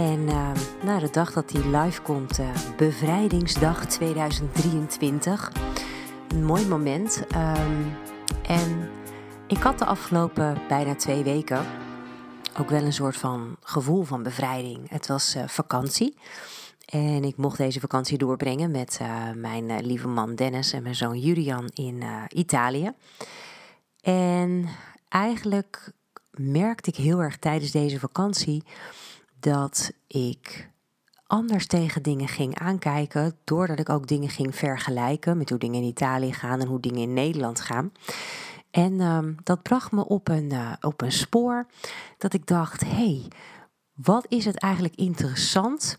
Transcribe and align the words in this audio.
En 0.00 0.20
uh, 0.20 0.50
nou, 0.82 1.00
de 1.00 1.10
dag 1.10 1.32
dat 1.32 1.48
die 1.48 1.68
live 1.68 2.02
komt, 2.02 2.38
uh, 2.38 2.48
Bevrijdingsdag 2.76 3.86
2023. 3.86 5.52
Een 6.28 6.44
mooi 6.44 6.66
moment. 6.66 7.24
Um, 7.34 7.96
en 8.46 8.90
ik 9.46 9.56
had 9.56 9.78
de 9.78 9.84
afgelopen 9.84 10.58
bijna 10.68 10.94
twee 10.94 11.22
weken 11.22 11.66
ook 12.58 12.70
wel 12.70 12.82
een 12.82 12.92
soort 12.92 13.16
van 13.16 13.56
gevoel 13.62 14.02
van 14.02 14.22
bevrijding. 14.22 14.90
Het 14.90 15.06
was 15.06 15.36
uh, 15.36 15.42
vakantie. 15.46 16.16
En 16.84 17.24
ik 17.24 17.36
mocht 17.36 17.58
deze 17.58 17.80
vakantie 17.80 18.18
doorbrengen 18.18 18.70
met 18.70 19.00
mijn 19.34 19.86
lieve 19.86 20.08
man 20.08 20.34
Dennis 20.34 20.72
en 20.72 20.82
mijn 20.82 20.94
zoon 20.94 21.18
Julian 21.18 21.68
in 21.74 22.02
Italië. 22.28 22.92
En 24.00 24.68
eigenlijk 25.08 25.92
merkte 26.30 26.90
ik 26.90 26.96
heel 26.96 27.22
erg 27.22 27.38
tijdens 27.38 27.70
deze 27.70 27.98
vakantie 27.98 28.62
dat 29.40 29.92
ik 30.06 30.70
anders 31.26 31.66
tegen 31.66 32.02
dingen 32.02 32.28
ging 32.28 32.58
aankijken, 32.58 33.36
doordat 33.44 33.78
ik 33.78 33.88
ook 33.88 34.06
dingen 34.06 34.28
ging 34.28 34.54
vergelijken 34.54 35.38
met 35.38 35.50
hoe 35.50 35.58
dingen 35.58 35.82
in 35.82 35.88
Italië 35.88 36.32
gaan 36.32 36.60
en 36.60 36.66
hoe 36.66 36.80
dingen 36.80 37.00
in 37.00 37.12
Nederland 37.12 37.60
gaan. 37.60 37.92
En 38.70 38.92
uh, 38.92 39.18
dat 39.42 39.62
bracht 39.62 39.92
me 39.92 40.06
op 40.06 40.28
een, 40.28 40.52
uh, 40.52 40.72
op 40.80 41.00
een 41.00 41.12
spoor 41.12 41.66
dat 42.18 42.32
ik 42.32 42.46
dacht: 42.46 42.80
hé, 42.80 42.88
hey, 42.88 43.28
wat 43.94 44.26
is 44.28 44.44
het 44.44 44.58
eigenlijk 44.58 44.94
interessant 44.94 45.98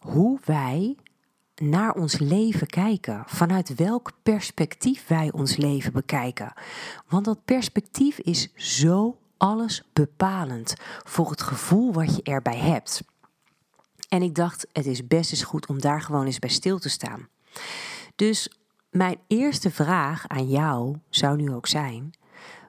hoe 0.00 0.38
wij 0.44 0.96
naar 1.54 1.94
ons 1.94 2.18
leven 2.18 2.66
kijken, 2.66 3.22
vanuit 3.26 3.74
welk 3.74 4.12
perspectief 4.22 5.06
wij 5.06 5.32
ons 5.32 5.56
leven 5.56 5.92
bekijken. 5.92 6.52
Want 7.08 7.24
dat 7.24 7.44
perspectief 7.44 8.18
is 8.18 8.52
zo 8.54 9.18
alles 9.44 9.82
bepalend 9.92 10.74
voor 11.02 11.30
het 11.30 11.42
gevoel 11.42 11.92
wat 11.92 12.16
je 12.16 12.22
erbij 12.22 12.56
hebt. 12.56 13.02
En 14.08 14.22
ik 14.22 14.34
dacht, 14.34 14.66
het 14.72 14.86
is 14.86 15.06
best 15.06 15.30
eens 15.30 15.42
goed 15.42 15.66
om 15.66 15.80
daar 15.80 16.02
gewoon 16.02 16.26
eens 16.26 16.38
bij 16.38 16.50
stil 16.50 16.78
te 16.78 16.88
staan. 16.88 17.28
Dus 18.16 18.58
mijn 18.90 19.18
eerste 19.26 19.70
vraag 19.70 20.28
aan 20.28 20.48
jou 20.48 20.98
zou 21.08 21.36
nu 21.36 21.52
ook 21.52 21.66
zijn: 21.66 22.12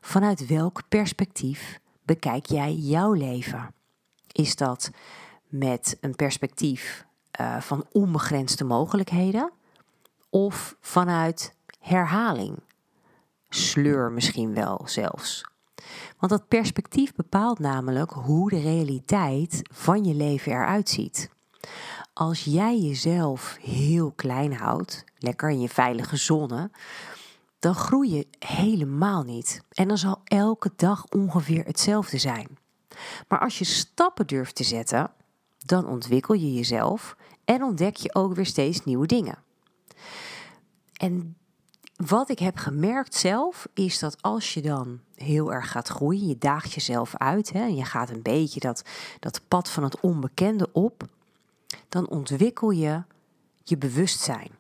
vanuit 0.02 0.48
welk 0.48 0.82
perspectief 0.90 1.80
bekijk 2.04 2.46
jij 2.46 2.74
jouw 2.74 3.14
leven? 3.14 3.74
Is 4.32 4.56
dat 4.56 4.92
met 5.48 5.98
een 6.02 6.16
perspectief 6.16 7.06
uh, 7.40 7.60
van 7.60 7.86
onbegrensde 7.92 8.64
mogelijkheden 8.64 9.52
of 10.30 10.76
vanuit 10.80 11.56
herhaling? 11.80 12.60
Sleur 13.50 14.12
misschien 14.12 14.54
wel 14.54 14.82
zelfs. 14.86 15.54
Want 16.18 16.32
dat 16.32 16.48
perspectief 16.48 17.14
bepaalt 17.14 17.60
namelijk 17.60 18.12
hoe 18.12 18.50
de 18.50 18.60
realiteit 18.60 19.62
van 19.74 20.04
je 20.04 20.14
leven 20.14 20.52
eruit 20.52 20.90
ziet. 20.90 21.30
Als 22.14 22.44
jij 22.44 22.80
jezelf 22.80 23.58
heel 23.62 24.12
klein 24.12 24.54
houdt, 24.54 25.04
lekker 25.18 25.50
in 25.50 25.62
je 25.62 25.70
veilige 25.70 26.18
zone, 26.18 26.72
dan 27.60 27.76
groei 27.76 28.16
je 28.16 28.28
helemaal 28.40 29.24
niet. 29.24 29.62
En 29.70 29.88
dan 29.88 29.98
zal 29.98 30.22
elke 30.24 30.72
dag 30.76 31.06
ongeveer 31.06 31.66
hetzelfde 31.66 32.18
zijn. 32.18 32.58
Maar 33.28 33.40
als 33.40 33.60
je 33.60 33.66
stappen 33.66 34.28
durft 34.28 34.56
te 34.56 34.64
zetten, 34.64 35.12
dan 35.66 35.88
ontwikkel 35.88 36.36
je 36.36 36.54
jezelf 36.54 37.16
en 37.46 37.64
ontdek 37.64 37.96
je 37.96 38.16
ook 38.16 38.36
weer 38.36 38.46
steeds 38.46 38.84
nieuwe 38.84 39.08
dingen. 39.08 39.38
En 40.94 41.38
wat 41.96 42.30
ik 42.30 42.40
heb 42.40 42.58
gemerkt 42.58 43.16
zelf, 43.16 43.68
is 43.74 44.00
dat 44.00 44.22
als 44.22 44.54
je 44.54 44.62
dan 44.62 45.00
heel 45.16 45.54
erg 45.54 45.72
gaat 45.72 45.88
groeien, 45.88 46.28
je 46.28 46.38
daagt 46.38 46.72
jezelf 46.72 47.16
uit, 47.18 47.52
hè, 47.52 47.60
en 47.60 47.76
je 47.76 47.86
gaat 47.86 48.10
een 48.10 48.22
beetje 48.22 48.60
dat, 48.60 48.84
dat 49.20 49.42
pad 49.48 49.70
van 49.70 49.84
het 49.84 50.00
onbekende 50.00 50.70
op, 50.72 51.08
dan 51.90 52.10
ontwikkel 52.10 52.72
je 52.72 53.04
je 53.64 53.78
bewustzijn. 53.78 54.52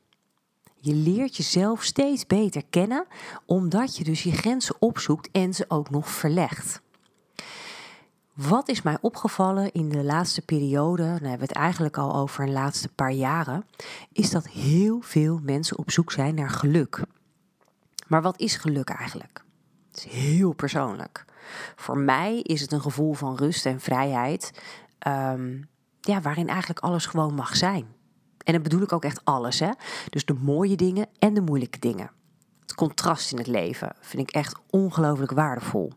Je 0.80 0.94
leert 0.94 1.36
jezelf 1.36 1.84
steeds 1.84 2.28
beter 2.28 2.64
kennen, 2.70 3.06
omdat 3.46 3.98
je 3.98 4.04
dus 4.04 4.24
je 4.24 4.32
grenzen 4.32 4.76
opzoekt 4.80 5.30
en 5.32 5.54
ze 5.54 5.66
ook 5.68 5.90
nog 5.90 6.10
verlegt. 6.10 6.82
Wat 8.34 8.70
is 8.70 8.82
mij 8.82 8.98
opgevallen 9.02 9.72
in 9.72 9.90
de 9.90 10.04
laatste 10.04 10.42
periode, 10.42 11.04
dan 11.04 11.12
hebben 11.12 11.40
we 11.40 11.46
het 11.46 11.52
eigenlijk 11.52 11.98
al 11.98 12.16
over 12.16 12.44
een 12.44 12.52
laatste 12.52 12.90
paar 12.90 13.12
jaren, 13.12 13.66
is 14.12 14.30
dat 14.30 14.48
heel 14.48 15.02
veel 15.02 15.40
mensen 15.44 15.78
op 15.78 15.92
zoek 15.92 16.12
zijn 16.12 16.36
naar 16.36 16.50
geluk. 16.50 17.02
Maar 18.08 18.22
wat 18.22 18.40
is 18.40 18.56
geluk 18.56 18.90
eigenlijk? 18.90 19.44
Het 19.92 20.06
is 20.06 20.12
heel 20.12 20.54
persoonlijk. 20.54 21.26
Voor 21.76 21.98
mij 21.98 22.40
is 22.40 22.62
het 22.62 22.72
een 22.72 22.82
gevoel 22.82 23.14
van 23.14 23.36
rust 23.36 23.66
en 23.66 23.80
vrijheid, 23.80 24.62
um, 25.08 25.70
ja, 26.02 26.22
waarin 26.22 26.48
eigenlijk 26.48 26.80
alles 26.80 27.06
gewoon 27.06 27.34
mag 27.34 27.56
zijn. 27.56 27.88
En 28.44 28.54
dan 28.54 28.62
bedoel 28.62 28.82
ik 28.82 28.94
ook 28.94 29.04
echt 29.04 29.22
alles, 29.24 29.60
hè? 29.60 29.70
Dus 30.10 30.26
de 30.26 30.34
mooie 30.34 30.76
dingen 30.76 31.08
en 31.20 31.34
de 31.34 31.42
moeilijke 31.42 31.80
dingen. 31.80 32.12
Het 32.62 32.76
contrast 32.76 33.32
in 33.32 33.38
het 33.38 33.48
leven 33.48 33.96
vind 34.00 34.30
ik 34.30 34.36
echt 34.36 34.60
ongelooflijk 34.70 35.32
waardevol. 35.32 35.92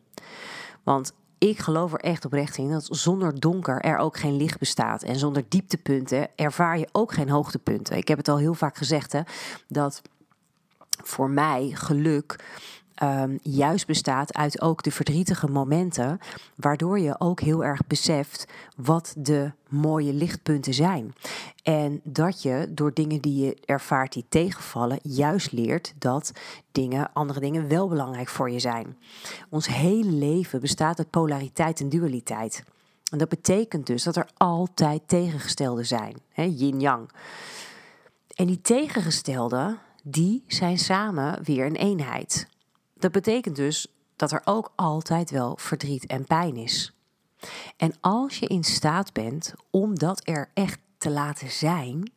Want 0.82 1.12
ik 1.38 1.58
geloof 1.58 1.92
er 1.92 2.00
echt 2.00 2.24
oprecht 2.24 2.56
in 2.56 2.70
dat 2.70 2.88
zonder 2.90 3.40
donker 3.40 3.80
er 3.80 3.96
ook 3.96 4.18
geen 4.18 4.36
licht 4.36 4.58
bestaat. 4.58 5.02
En 5.02 5.16
zonder 5.16 5.44
dieptepunten 5.48 6.28
ervaar 6.36 6.78
je 6.78 6.88
ook 6.92 7.12
geen 7.12 7.28
hoogtepunten. 7.28 7.96
Ik 7.96 8.08
heb 8.08 8.18
het 8.18 8.28
al 8.28 8.38
heel 8.38 8.54
vaak 8.54 8.76
gezegd, 8.76 9.12
hè, 9.12 9.20
dat 9.68 10.02
voor 11.08 11.30
mij 11.30 11.70
geluk 11.74 12.36
um, 13.02 13.38
juist 13.42 13.86
bestaat 13.86 14.34
uit 14.34 14.60
ook 14.60 14.82
de 14.82 14.90
verdrietige 14.90 15.46
momenten, 15.46 16.18
waardoor 16.56 16.98
je 16.98 17.20
ook 17.20 17.40
heel 17.40 17.64
erg 17.64 17.86
beseft 17.86 18.44
wat 18.76 19.14
de 19.18 19.52
mooie 19.68 20.12
lichtpunten 20.12 20.74
zijn. 20.74 21.14
En 21.62 22.00
dat 22.04 22.42
je 22.42 22.66
door 22.70 22.94
dingen 22.94 23.20
die 23.20 23.44
je 23.44 23.56
ervaart 23.64 24.12
die 24.12 24.24
tegenvallen, 24.28 24.98
juist 25.02 25.52
leert 25.52 25.94
dat 25.98 26.32
dingen, 26.72 27.12
andere 27.12 27.40
dingen 27.40 27.68
wel 27.68 27.88
belangrijk 27.88 28.28
voor 28.28 28.50
je 28.50 28.58
zijn. 28.58 28.96
Ons 29.48 29.66
hele 29.66 30.10
leven 30.10 30.60
bestaat 30.60 30.98
uit 30.98 31.10
polariteit 31.10 31.80
en 31.80 31.88
dualiteit. 31.88 32.64
En 33.10 33.18
dat 33.18 33.28
betekent 33.28 33.86
dus 33.86 34.02
dat 34.02 34.16
er 34.16 34.28
altijd 34.36 35.02
tegengestelde 35.06 35.84
zijn, 35.84 36.16
yin-yang. 36.34 37.10
En 38.34 38.46
die 38.46 38.60
tegengestelde, 38.60 39.78
die 40.10 40.44
zijn 40.46 40.78
samen 40.78 41.44
weer 41.44 41.66
een 41.66 41.76
eenheid. 41.76 42.48
Dat 42.94 43.12
betekent 43.12 43.56
dus 43.56 43.86
dat 44.16 44.32
er 44.32 44.40
ook 44.44 44.72
altijd 44.76 45.30
wel 45.30 45.56
verdriet 45.56 46.06
en 46.06 46.24
pijn 46.24 46.56
is. 46.56 46.92
En 47.76 47.94
als 48.00 48.38
je 48.38 48.46
in 48.46 48.64
staat 48.64 49.12
bent 49.12 49.54
om 49.70 49.94
dat 49.94 50.28
er 50.28 50.50
echt 50.54 50.78
te 50.98 51.10
laten 51.10 51.50
zijn, 51.50 52.12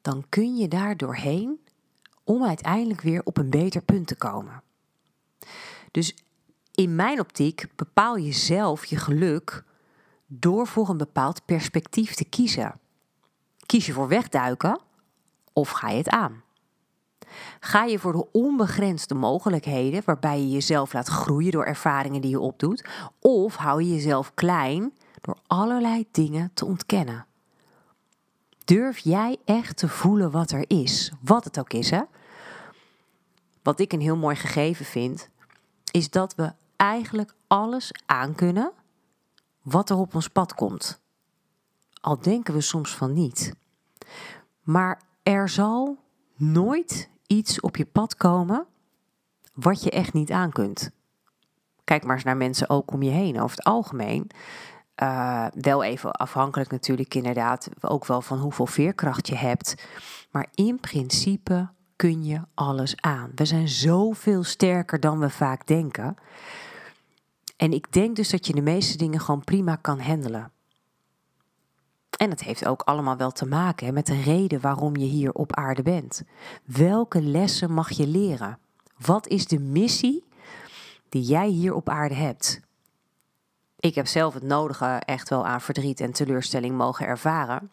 dan 0.00 0.24
kun 0.28 0.56
je 0.56 0.68
daar 0.68 0.96
doorheen 0.96 1.60
om 2.24 2.44
uiteindelijk 2.44 3.00
weer 3.00 3.20
op 3.24 3.36
een 3.36 3.50
beter 3.50 3.82
punt 3.82 4.06
te 4.06 4.16
komen. 4.16 4.62
Dus 5.90 6.16
in 6.70 6.94
mijn 6.94 7.20
optiek 7.20 7.66
bepaal 7.76 8.16
je 8.16 8.32
zelf 8.32 8.84
je 8.84 8.96
geluk 8.96 9.64
door 10.26 10.66
voor 10.66 10.88
een 10.88 10.96
bepaald 10.96 11.44
perspectief 11.44 12.14
te 12.14 12.24
kiezen. 12.24 12.80
Kies 13.66 13.86
je 13.86 13.92
voor 13.92 14.08
wegduiken 14.08 14.80
of 15.52 15.70
ga 15.70 15.88
je 15.88 15.96
het 15.96 16.08
aan? 16.08 16.43
Ga 17.60 17.84
je 17.84 17.98
voor 17.98 18.12
de 18.12 18.32
onbegrensde 18.32 19.14
mogelijkheden, 19.14 20.02
waarbij 20.04 20.40
je 20.40 20.50
jezelf 20.50 20.92
laat 20.92 21.08
groeien 21.08 21.52
door 21.52 21.64
ervaringen 21.64 22.20
die 22.20 22.30
je 22.30 22.40
opdoet, 22.40 22.84
of 23.20 23.56
hou 23.56 23.82
je 23.82 23.94
jezelf 23.94 24.34
klein 24.34 24.92
door 25.20 25.36
allerlei 25.46 26.06
dingen 26.10 26.50
te 26.54 26.64
ontkennen? 26.64 27.26
Durf 28.64 28.98
jij 28.98 29.36
echt 29.44 29.76
te 29.76 29.88
voelen 29.88 30.30
wat 30.30 30.50
er 30.50 30.64
is, 30.66 31.12
wat 31.20 31.44
het 31.44 31.58
ook 31.58 31.72
is, 31.72 31.90
hè? 31.90 32.02
Wat 33.62 33.80
ik 33.80 33.92
een 33.92 34.00
heel 34.00 34.16
mooi 34.16 34.36
gegeven 34.36 34.84
vind, 34.84 35.28
is 35.90 36.10
dat 36.10 36.34
we 36.34 36.52
eigenlijk 36.76 37.34
alles 37.46 37.90
aankunnen 38.06 38.72
wat 39.62 39.90
er 39.90 39.96
op 39.96 40.14
ons 40.14 40.28
pad 40.28 40.54
komt. 40.54 41.00
Al 42.00 42.20
denken 42.20 42.54
we 42.54 42.60
soms 42.60 42.94
van 42.96 43.12
niet. 43.12 43.54
Maar 44.62 45.02
er 45.22 45.48
zal 45.48 45.98
nooit 46.36 47.08
iets 47.26 47.60
op 47.60 47.76
je 47.76 47.84
pad 47.84 48.16
komen 48.16 48.66
wat 49.54 49.82
je 49.82 49.90
echt 49.90 50.12
niet 50.12 50.30
aan 50.30 50.50
kunt. 50.50 50.90
Kijk 51.84 52.04
maar 52.04 52.14
eens 52.14 52.24
naar 52.24 52.36
mensen 52.36 52.68
ook 52.68 52.92
om 52.92 53.02
je 53.02 53.10
heen. 53.10 53.40
Over 53.40 53.56
het 53.56 53.66
algemeen 53.66 54.30
Uh, 55.02 55.46
wel 55.60 55.82
even 55.82 56.12
afhankelijk 56.12 56.70
natuurlijk 56.70 57.14
inderdaad 57.14 57.68
ook 57.80 58.06
wel 58.06 58.20
van 58.20 58.38
hoeveel 58.38 58.66
veerkracht 58.66 59.28
je 59.28 59.34
hebt. 59.34 59.86
Maar 60.30 60.46
in 60.54 60.80
principe 60.80 61.68
kun 61.96 62.24
je 62.24 62.40
alles 62.54 62.96
aan. 63.00 63.30
We 63.34 63.44
zijn 63.44 63.68
zoveel 63.68 64.42
sterker 64.44 65.00
dan 65.00 65.18
we 65.18 65.30
vaak 65.30 65.66
denken. 65.66 66.16
En 67.56 67.72
ik 67.72 67.92
denk 67.92 68.16
dus 68.16 68.30
dat 68.30 68.46
je 68.46 68.52
de 68.52 68.62
meeste 68.62 68.96
dingen 68.96 69.20
gewoon 69.20 69.44
prima 69.44 69.76
kan 69.76 70.00
handelen. 70.00 70.50
En 72.16 72.30
het 72.30 72.42
heeft 72.42 72.66
ook 72.66 72.82
allemaal 72.82 73.16
wel 73.16 73.30
te 73.30 73.46
maken 73.46 73.94
met 73.94 74.06
de 74.06 74.22
reden 74.22 74.60
waarom 74.60 74.96
je 74.96 75.06
hier 75.06 75.32
op 75.32 75.56
aarde 75.56 75.82
bent. 75.82 76.22
Welke 76.64 77.22
lessen 77.22 77.72
mag 77.72 77.90
je 77.90 78.06
leren? 78.06 78.58
Wat 78.98 79.26
is 79.28 79.46
de 79.46 79.58
missie 79.58 80.24
die 81.08 81.22
jij 81.22 81.48
hier 81.48 81.74
op 81.74 81.88
aarde 81.88 82.14
hebt? 82.14 82.60
Ik 83.78 83.94
heb 83.94 84.06
zelf 84.06 84.34
het 84.34 84.42
nodige 84.42 84.86
echt 84.86 85.28
wel 85.28 85.46
aan 85.46 85.60
verdriet 85.60 86.00
en 86.00 86.12
teleurstelling 86.12 86.76
mogen 86.76 87.06
ervaren. 87.06 87.70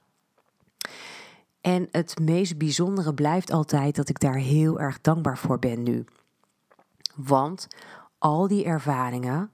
En 1.62 1.88
het 1.92 2.20
meest 2.20 2.58
bijzondere 2.58 3.14
blijft 3.14 3.52
altijd 3.52 3.96
dat 3.96 4.10
ik 4.10 4.20
daar 4.20 4.36
heel 4.36 4.80
erg 4.80 5.02
dankbaar 5.02 5.38
voor 5.38 5.60
ben 5.60 5.84
nu. 5.84 6.06
Want 7.16 7.68
al 8.18 8.48
die 8.48 8.66
ervaringen 8.66 9.52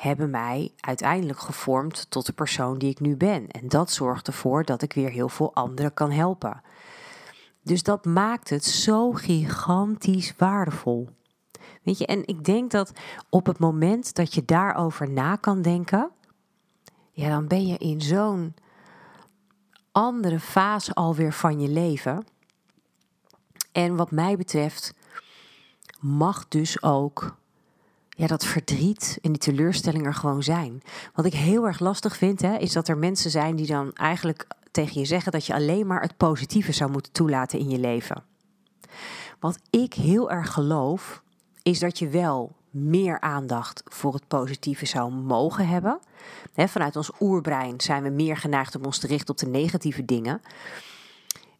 hebben 0.00 0.30
mij 0.30 0.72
uiteindelijk 0.80 1.38
gevormd 1.38 2.10
tot 2.10 2.26
de 2.26 2.32
persoon 2.32 2.78
die 2.78 2.90
ik 2.90 3.00
nu 3.00 3.16
ben. 3.16 3.48
En 3.48 3.68
dat 3.68 3.90
zorgt 3.90 4.26
ervoor 4.26 4.64
dat 4.64 4.82
ik 4.82 4.92
weer 4.92 5.10
heel 5.10 5.28
veel 5.28 5.54
anderen 5.54 5.94
kan 5.94 6.10
helpen. 6.10 6.62
Dus 7.62 7.82
dat 7.82 8.04
maakt 8.04 8.50
het 8.50 8.64
zo 8.64 9.12
gigantisch 9.12 10.34
waardevol. 10.36 11.08
Weet 11.82 11.98
je, 11.98 12.06
en 12.06 12.26
ik 12.26 12.44
denk 12.44 12.70
dat 12.70 12.92
op 13.28 13.46
het 13.46 13.58
moment 13.58 14.14
dat 14.14 14.34
je 14.34 14.44
daarover 14.44 15.10
na 15.10 15.36
kan 15.36 15.62
denken, 15.62 16.10
ja, 17.12 17.28
dan 17.28 17.46
ben 17.46 17.66
je 17.66 17.78
in 17.78 18.00
zo'n 18.00 18.54
andere 19.92 20.40
fase 20.40 20.94
alweer 20.94 21.32
van 21.32 21.60
je 21.60 21.68
leven. 21.68 22.24
En 23.72 23.96
wat 23.96 24.10
mij 24.10 24.36
betreft 24.36 24.94
mag 26.00 26.48
dus 26.48 26.82
ook 26.82 27.38
ja, 28.20 28.26
dat 28.26 28.44
verdriet 28.44 29.18
en 29.22 29.32
die 29.32 29.40
teleurstelling 29.40 30.06
er 30.06 30.14
gewoon 30.14 30.42
zijn. 30.42 30.82
Wat 31.14 31.24
ik 31.24 31.34
heel 31.34 31.66
erg 31.66 31.78
lastig 31.78 32.16
vind, 32.16 32.40
hè, 32.40 32.56
is 32.56 32.72
dat 32.72 32.88
er 32.88 32.98
mensen 32.98 33.30
zijn 33.30 33.56
die 33.56 33.66
dan 33.66 33.92
eigenlijk 33.92 34.46
tegen 34.70 35.00
je 35.00 35.06
zeggen 35.06 35.32
dat 35.32 35.46
je 35.46 35.54
alleen 35.54 35.86
maar 35.86 36.00
het 36.00 36.16
positieve 36.16 36.72
zou 36.72 36.90
moeten 36.90 37.12
toelaten 37.12 37.58
in 37.58 37.68
je 37.68 37.78
leven. 37.78 38.22
Wat 39.38 39.58
ik 39.70 39.94
heel 39.94 40.30
erg 40.30 40.52
geloof, 40.52 41.22
is 41.62 41.78
dat 41.78 41.98
je 41.98 42.08
wel 42.08 42.56
meer 42.70 43.20
aandacht 43.20 43.82
voor 43.84 44.14
het 44.14 44.28
positieve 44.28 44.86
zou 44.86 45.12
mogen 45.12 45.68
hebben. 45.68 46.00
vanuit 46.54 46.96
ons 46.96 47.10
oerbrein 47.20 47.80
zijn 47.80 48.02
we 48.02 48.10
meer 48.10 48.36
geneigd 48.36 48.76
om 48.76 48.84
ons 48.84 48.98
te 48.98 49.06
richten 49.06 49.30
op 49.30 49.38
de 49.38 49.46
negatieve 49.46 50.04
dingen. 50.04 50.42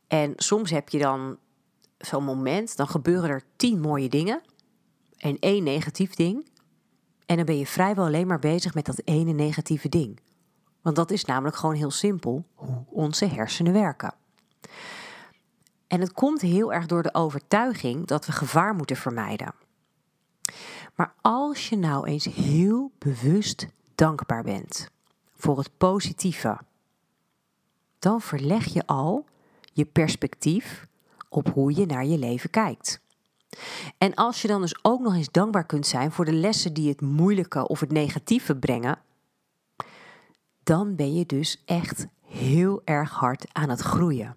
En 0.09 0.33
soms 0.37 0.71
heb 0.71 0.89
je 0.89 0.99
dan 0.99 1.37
zo'n 1.99 2.25
moment, 2.25 2.77
dan 2.77 2.89
gebeuren 2.89 3.31
er 3.31 3.43
tien 3.57 3.81
mooie 3.81 4.09
dingen 4.09 4.43
en 5.21 5.37
één 5.39 5.63
negatief 5.63 6.15
ding. 6.15 6.49
En 7.27 7.37
dan 7.37 7.45
ben 7.45 7.59
je 7.59 7.67
vrijwel 7.67 8.05
alleen 8.05 8.27
maar 8.27 8.39
bezig 8.39 8.75
met 8.75 8.87
dat 8.87 9.03
ene 9.05 9.33
negatieve 9.33 9.89
ding. 9.89 10.21
Want 10.83 10.97
dat 10.97 11.11
is 11.11 11.25
namelijk 11.25 11.57
gewoon 11.57 11.75
heel 11.75 11.91
simpel 11.91 12.45
hoe 12.55 12.85
onze 12.89 13.27
hersenen 13.27 13.73
werken. 13.73 14.15
En 15.87 16.01
het 16.01 16.13
komt 16.13 16.41
heel 16.41 16.73
erg 16.73 16.87
door 16.87 17.03
de 17.03 17.15
overtuiging 17.15 18.07
dat 18.07 18.27
we 18.27 18.33
gevaar 18.33 18.75
moeten 18.75 18.97
vermijden. 18.97 19.55
Maar 20.95 21.15
als 21.21 21.69
je 21.69 21.77
nou 21.77 22.07
eens 22.07 22.25
heel 22.25 22.93
bewust 22.99 23.67
dankbaar 23.95 24.43
bent 24.43 24.91
voor 25.37 25.59
het 25.59 25.71
positieve, 25.77 26.59
dan 27.99 28.21
verleg 28.21 28.65
je 28.65 28.87
al 28.87 29.25
je 29.73 29.85
perspectief 29.85 30.87
op 31.29 31.49
hoe 31.49 31.75
je 31.75 31.87
naar 31.87 32.07
je 32.07 32.19
leven 32.19 32.51
kijkt. 32.51 33.01
En 33.99 34.15
als 34.15 34.43
je 34.43 34.49
dan 34.49 34.61
dus 34.61 34.85
ook 34.85 35.01
nog 35.01 35.15
eens 35.15 35.31
dankbaar 35.31 35.67
kunt 35.67 35.87
zijn 35.87 36.13
voor 36.13 36.25
de 36.25 36.33
lessen 36.33 36.73
die 36.73 36.89
het 36.89 37.01
moeilijke 37.01 37.69
of 37.69 37.81
het 37.81 37.93
negatieve 37.93 38.57
brengen, 38.57 38.99
dan 40.63 40.97
ben 40.97 41.15
je 41.15 41.27
dus 41.27 41.63
echt 41.65 42.07
heel 42.21 42.83
erg 42.85 43.11
hard 43.11 43.47
aan 43.53 43.69
het 43.69 43.81
groeien. 43.81 44.37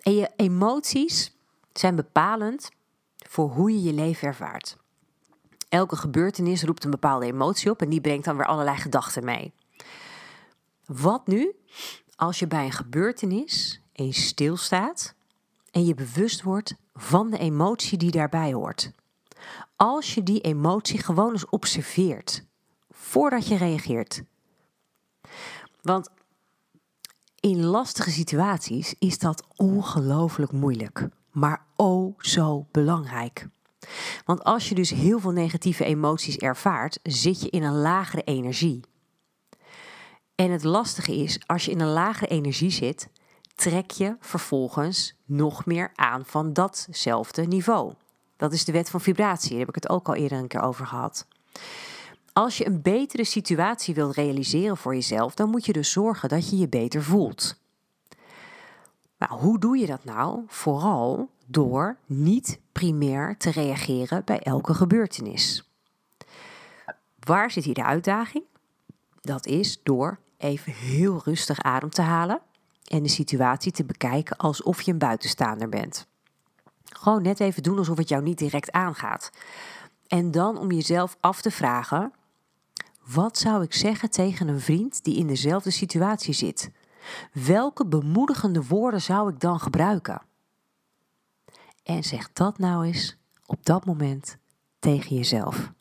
En 0.00 0.14
je 0.14 0.30
emoties 0.36 1.36
zijn 1.72 1.96
bepalend 1.96 2.70
voor 3.16 3.50
hoe 3.50 3.70
je 3.70 3.82
je 3.82 3.92
leven 3.92 4.28
ervaart. 4.28 4.76
Elke 5.68 5.96
gebeurtenis 5.96 6.62
roept 6.62 6.84
een 6.84 6.90
bepaalde 6.90 7.26
emotie 7.26 7.70
op 7.70 7.82
en 7.82 7.88
die 7.88 8.00
brengt 8.00 8.24
dan 8.24 8.36
weer 8.36 8.46
allerlei 8.46 8.76
gedachten 8.76 9.24
mee. 9.24 9.52
Wat 10.86 11.26
nu 11.26 11.54
als 12.16 12.38
je 12.38 12.46
bij 12.46 12.64
een 12.64 12.72
gebeurtenis 12.72 13.80
eens 13.92 14.26
stilstaat 14.26 15.14
en 15.74 15.84
je 15.84 15.94
bewust 15.94 16.42
wordt 16.42 16.74
van 16.94 17.30
de 17.30 17.38
emotie 17.38 17.98
die 17.98 18.10
daarbij 18.10 18.52
hoort? 18.52 18.90
Als 19.76 20.14
je 20.14 20.22
die 20.22 20.40
emotie 20.40 20.98
gewoon 20.98 21.32
eens 21.32 21.48
observeert 21.48 22.44
voordat 22.90 23.48
je 23.48 23.56
reageert. 23.56 24.22
Want 25.82 26.10
in 27.40 27.64
lastige 27.64 28.10
situaties 28.10 28.94
is 28.98 29.18
dat 29.18 29.46
ongelooflijk 29.56 30.52
moeilijk, 30.52 31.08
maar 31.30 31.64
oh 31.76 32.14
zo 32.18 32.66
belangrijk. 32.70 33.48
Want 34.24 34.44
als 34.44 34.68
je 34.68 34.74
dus 34.74 34.90
heel 34.90 35.20
veel 35.20 35.30
negatieve 35.30 35.84
emoties 35.84 36.36
ervaart, 36.36 36.98
zit 37.02 37.40
je 37.40 37.50
in 37.50 37.62
een 37.62 37.80
lagere 37.80 38.22
energie. 38.22 38.80
En 40.34 40.50
het 40.50 40.64
lastige 40.64 41.16
is, 41.16 41.38
als 41.46 41.64
je 41.64 41.70
in 41.70 41.80
een 41.80 41.92
lagere 41.92 42.30
energie 42.30 42.70
zit, 42.70 43.08
trek 43.54 43.90
je 43.90 44.16
vervolgens 44.20 45.14
nog 45.24 45.66
meer 45.66 45.92
aan 45.94 46.24
van 46.24 46.52
datzelfde 46.52 47.46
niveau. 47.46 47.92
Dat 48.36 48.52
is 48.52 48.64
de 48.64 48.72
wet 48.72 48.90
van 48.90 49.00
vibratie, 49.00 49.50
daar 49.50 49.58
heb 49.58 49.68
ik 49.68 49.74
het 49.74 49.88
ook 49.88 50.08
al 50.08 50.14
eerder 50.14 50.38
een 50.38 50.48
keer 50.48 50.62
over 50.62 50.86
gehad. 50.86 51.26
Als 52.32 52.58
je 52.58 52.66
een 52.66 52.82
betere 52.82 53.24
situatie 53.24 53.94
wilt 53.94 54.14
realiseren 54.14 54.76
voor 54.76 54.94
jezelf, 54.94 55.34
dan 55.34 55.50
moet 55.50 55.66
je 55.66 55.72
dus 55.72 55.92
zorgen 55.92 56.28
dat 56.28 56.50
je 56.50 56.56
je 56.56 56.68
beter 56.68 57.02
voelt. 57.02 57.56
Nou, 59.18 59.40
hoe 59.40 59.58
doe 59.58 59.78
je 59.78 59.86
dat 59.86 60.04
nou? 60.04 60.42
Vooral 60.46 61.28
door 61.46 61.96
niet 62.06 62.60
primair 62.72 63.36
te 63.36 63.50
reageren 63.50 64.24
bij 64.24 64.38
elke 64.38 64.74
gebeurtenis. 64.74 65.68
Waar 67.18 67.50
zit 67.50 67.64
hier 67.64 67.74
de 67.74 67.84
uitdaging? 67.84 68.44
Dat 69.20 69.46
is 69.46 69.80
door 69.82 70.18
even 70.36 70.72
heel 70.72 71.20
rustig 71.24 71.62
adem 71.62 71.90
te 71.90 72.02
halen 72.02 72.40
en 72.84 73.02
de 73.02 73.08
situatie 73.08 73.72
te 73.72 73.84
bekijken 73.84 74.36
alsof 74.36 74.82
je 74.82 74.92
een 74.92 74.98
buitenstaander 74.98 75.68
bent. 75.68 76.06
Gewoon 76.84 77.22
net 77.22 77.40
even 77.40 77.62
doen 77.62 77.78
alsof 77.78 77.96
het 77.96 78.08
jou 78.08 78.22
niet 78.22 78.38
direct 78.38 78.72
aangaat. 78.72 79.30
En 80.06 80.30
dan 80.30 80.58
om 80.58 80.70
jezelf 80.70 81.16
af 81.20 81.40
te 81.40 81.50
vragen: 81.50 82.12
wat 83.04 83.38
zou 83.38 83.62
ik 83.62 83.74
zeggen 83.74 84.10
tegen 84.10 84.48
een 84.48 84.60
vriend 84.60 85.04
die 85.04 85.16
in 85.16 85.26
dezelfde 85.26 85.70
situatie 85.70 86.34
zit? 86.34 86.70
Welke 87.32 87.86
bemoedigende 87.86 88.66
woorden 88.66 89.02
zou 89.02 89.30
ik 89.30 89.40
dan 89.40 89.60
gebruiken? 89.60 90.22
En 91.82 92.04
zeg 92.04 92.32
dat 92.32 92.58
nou 92.58 92.86
eens 92.86 93.16
op 93.46 93.64
dat 93.64 93.84
moment 93.84 94.36
tegen 94.78 95.16
jezelf. 95.16 95.72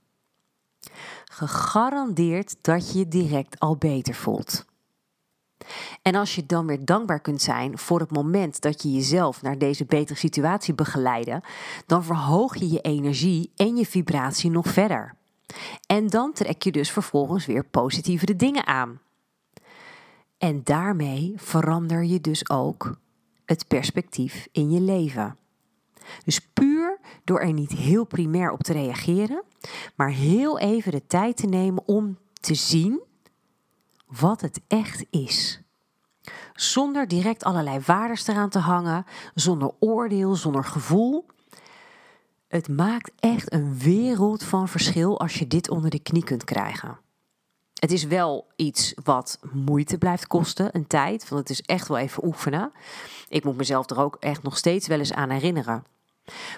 Gegarandeerd 1.25 2.55
dat 2.61 2.91
je 2.91 2.99
je 2.99 3.07
direct 3.07 3.59
al 3.59 3.75
beter 3.77 4.13
voelt. 4.13 4.65
En 6.01 6.15
als 6.15 6.35
je 6.35 6.45
dan 6.45 6.67
weer 6.67 6.85
dankbaar 6.85 7.19
kunt 7.19 7.41
zijn 7.41 7.77
voor 7.77 7.99
het 7.99 8.11
moment 8.11 8.61
dat 8.61 8.81
je 8.81 8.91
jezelf 8.91 9.41
naar 9.41 9.57
deze 9.57 9.85
betere 9.85 10.19
situatie 10.19 10.73
begeleidde, 10.73 11.43
dan 11.85 12.03
verhoog 12.03 12.55
je 12.55 12.69
je 12.69 12.81
energie 12.81 13.51
en 13.55 13.75
je 13.75 13.85
vibratie 13.85 14.49
nog 14.49 14.67
verder. 14.67 15.15
En 15.85 16.07
dan 16.07 16.33
trek 16.33 16.61
je 16.63 16.71
dus 16.71 16.91
vervolgens 16.91 17.45
weer 17.45 17.65
positievere 17.65 18.35
dingen 18.35 18.67
aan. 18.67 18.99
En 20.37 20.61
daarmee 20.63 21.33
verander 21.35 22.03
je 22.03 22.21
dus 22.21 22.49
ook 22.49 22.97
het 23.45 23.67
perspectief 23.67 24.47
in 24.51 24.71
je 24.71 24.79
leven. 24.79 25.37
Dus 26.25 26.39
puur 26.53 26.99
door 27.23 27.39
er 27.39 27.53
niet 27.53 27.71
heel 27.71 28.05
primair 28.05 28.51
op 28.51 28.63
te 28.63 28.73
reageren, 28.73 29.43
maar 29.95 30.09
heel 30.09 30.59
even 30.59 30.91
de 30.91 31.05
tijd 31.07 31.37
te 31.37 31.47
nemen 31.47 31.87
om 31.87 32.17
te 32.41 32.53
zien 32.53 33.01
wat 34.19 34.41
het 34.41 34.61
echt 34.67 35.05
is. 35.09 35.61
Zonder 36.53 37.07
direct 37.07 37.43
allerlei 37.43 37.79
waardes 37.85 38.27
eraan 38.27 38.49
te 38.49 38.59
hangen, 38.59 39.05
zonder 39.33 39.71
oordeel, 39.79 40.35
zonder 40.35 40.63
gevoel. 40.63 41.25
Het 42.47 42.67
maakt 42.67 43.11
echt 43.19 43.53
een 43.53 43.77
wereld 43.77 44.43
van 44.43 44.67
verschil 44.67 45.19
als 45.19 45.33
je 45.33 45.47
dit 45.47 45.69
onder 45.69 45.89
de 45.89 45.99
knie 45.99 46.23
kunt 46.23 46.43
krijgen. 46.43 46.99
Het 47.73 47.91
is 47.91 48.03
wel 48.03 48.47
iets 48.55 48.93
wat 49.03 49.39
moeite 49.51 49.97
blijft 49.97 50.27
kosten, 50.27 50.75
een 50.75 50.87
tijd, 50.87 51.29
want 51.29 51.41
het 51.41 51.49
is 51.49 51.61
echt 51.61 51.87
wel 51.87 51.97
even 51.97 52.25
oefenen. 52.25 52.71
Ik 53.29 53.43
moet 53.43 53.57
mezelf 53.57 53.89
er 53.89 53.99
ook 53.99 54.17
echt 54.19 54.43
nog 54.43 54.57
steeds 54.57 54.87
wel 54.87 54.99
eens 54.99 55.13
aan 55.13 55.29
herinneren. 55.29 55.83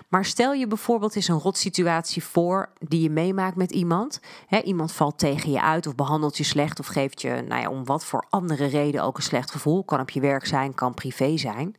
Maar 0.09 0.25
stel 0.25 0.53
je 0.53 0.67
bijvoorbeeld 0.67 1.15
eens 1.15 1.27
een 1.27 1.39
rotsituatie 1.39 2.23
voor 2.23 2.69
die 2.79 3.01
je 3.01 3.09
meemaakt 3.09 3.55
met 3.55 3.71
iemand. 3.71 4.19
iemand 4.63 4.91
valt 4.91 5.17
tegen 5.17 5.51
je 5.51 5.61
uit 5.61 5.87
of 5.87 5.95
behandelt 5.95 6.37
je 6.37 6.43
slecht 6.43 6.79
of 6.79 6.87
geeft 6.87 7.21
je, 7.21 7.43
nou 7.47 7.61
ja, 7.61 7.69
om 7.69 7.85
wat 7.85 8.05
voor 8.05 8.25
andere 8.29 8.65
reden 8.65 9.03
ook 9.03 9.17
een 9.17 9.23
slecht 9.23 9.51
gevoel. 9.51 9.83
Kan 9.83 9.99
op 9.99 10.09
je 10.09 10.19
werk 10.19 10.45
zijn, 10.45 10.73
kan 10.73 10.93
privé 10.93 11.37
zijn. 11.37 11.75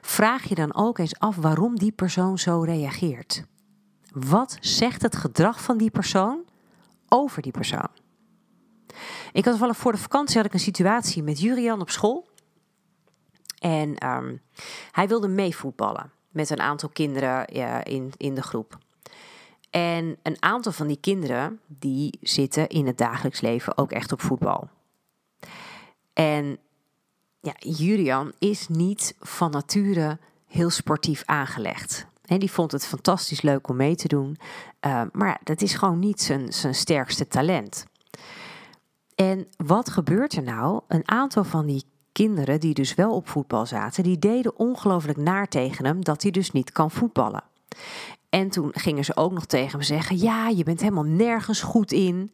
Vraag 0.00 0.48
je 0.48 0.54
dan 0.54 0.74
ook 0.74 0.98
eens 0.98 1.18
af 1.18 1.36
waarom 1.36 1.78
die 1.78 1.92
persoon 1.92 2.38
zo 2.38 2.60
reageert. 2.60 3.44
Wat 4.10 4.56
zegt 4.60 5.02
het 5.02 5.16
gedrag 5.16 5.62
van 5.62 5.78
die 5.78 5.90
persoon 5.90 6.44
over 7.08 7.42
die 7.42 7.52
persoon? 7.52 7.88
Ik 9.32 9.44
had 9.44 9.58
wel 9.58 9.74
voor 9.74 9.92
de 9.92 9.98
vakantie 9.98 10.36
had 10.36 10.46
ik 10.46 10.52
een 10.52 10.60
situatie 10.60 11.22
met 11.22 11.40
Jurian 11.40 11.80
op 11.80 11.90
school. 11.90 12.28
En 13.58 13.96
ehm, 13.96 14.36
hij 14.90 15.08
wilde 15.08 15.28
meevoetballen 15.28 16.12
met 16.36 16.50
een 16.50 16.60
aantal 16.60 16.88
kinderen 16.88 17.46
in, 17.84 18.12
in 18.16 18.34
de 18.34 18.42
groep. 18.42 18.78
En 19.70 20.16
een 20.22 20.36
aantal 20.42 20.72
van 20.72 20.86
die 20.86 21.00
kinderen 21.00 21.60
die 21.66 22.18
zitten 22.20 22.68
in 22.68 22.86
het 22.86 22.98
dagelijks 22.98 23.40
leven 23.40 23.78
ook 23.78 23.92
echt 23.92 24.12
op 24.12 24.20
voetbal. 24.20 24.68
En 26.12 26.58
ja, 27.40 27.54
Julian 27.58 28.32
is 28.38 28.68
niet 28.68 29.14
van 29.20 29.50
nature 29.50 30.18
heel 30.46 30.70
sportief 30.70 31.22
aangelegd. 31.24 32.06
En 32.24 32.38
die 32.38 32.50
vond 32.50 32.72
het 32.72 32.86
fantastisch 32.86 33.42
leuk 33.42 33.68
om 33.68 33.76
mee 33.76 33.96
te 33.96 34.08
doen. 34.08 34.36
Uh, 34.86 35.02
maar 35.12 35.40
dat 35.44 35.62
is 35.62 35.74
gewoon 35.74 35.98
niet 35.98 36.20
zijn, 36.20 36.52
zijn 36.52 36.74
sterkste 36.74 37.28
talent. 37.28 37.86
En 39.14 39.46
wat 39.56 39.90
gebeurt 39.90 40.32
er 40.32 40.42
nou? 40.42 40.80
Een 40.88 41.08
aantal 41.08 41.44
van 41.44 41.66
die 41.66 41.84
kinderen 42.16 42.60
die 42.60 42.74
dus 42.74 42.94
wel 42.94 43.14
op 43.14 43.28
voetbal 43.28 43.66
zaten, 43.66 44.02
die 44.02 44.18
deden 44.18 44.58
ongelooflijk 44.58 45.18
naar 45.18 45.48
tegen 45.48 45.84
hem 45.84 46.04
dat 46.04 46.22
hij 46.22 46.30
dus 46.30 46.50
niet 46.50 46.72
kan 46.72 46.90
voetballen. 46.90 47.44
En 48.28 48.48
toen 48.50 48.70
gingen 48.72 49.04
ze 49.04 49.16
ook 49.16 49.32
nog 49.32 49.46
tegen 49.46 49.70
hem 49.70 49.82
zeggen: 49.82 50.18
Ja, 50.18 50.48
je 50.48 50.64
bent 50.64 50.80
helemaal 50.80 51.04
nergens 51.04 51.60
goed 51.60 51.92
in. 51.92 52.32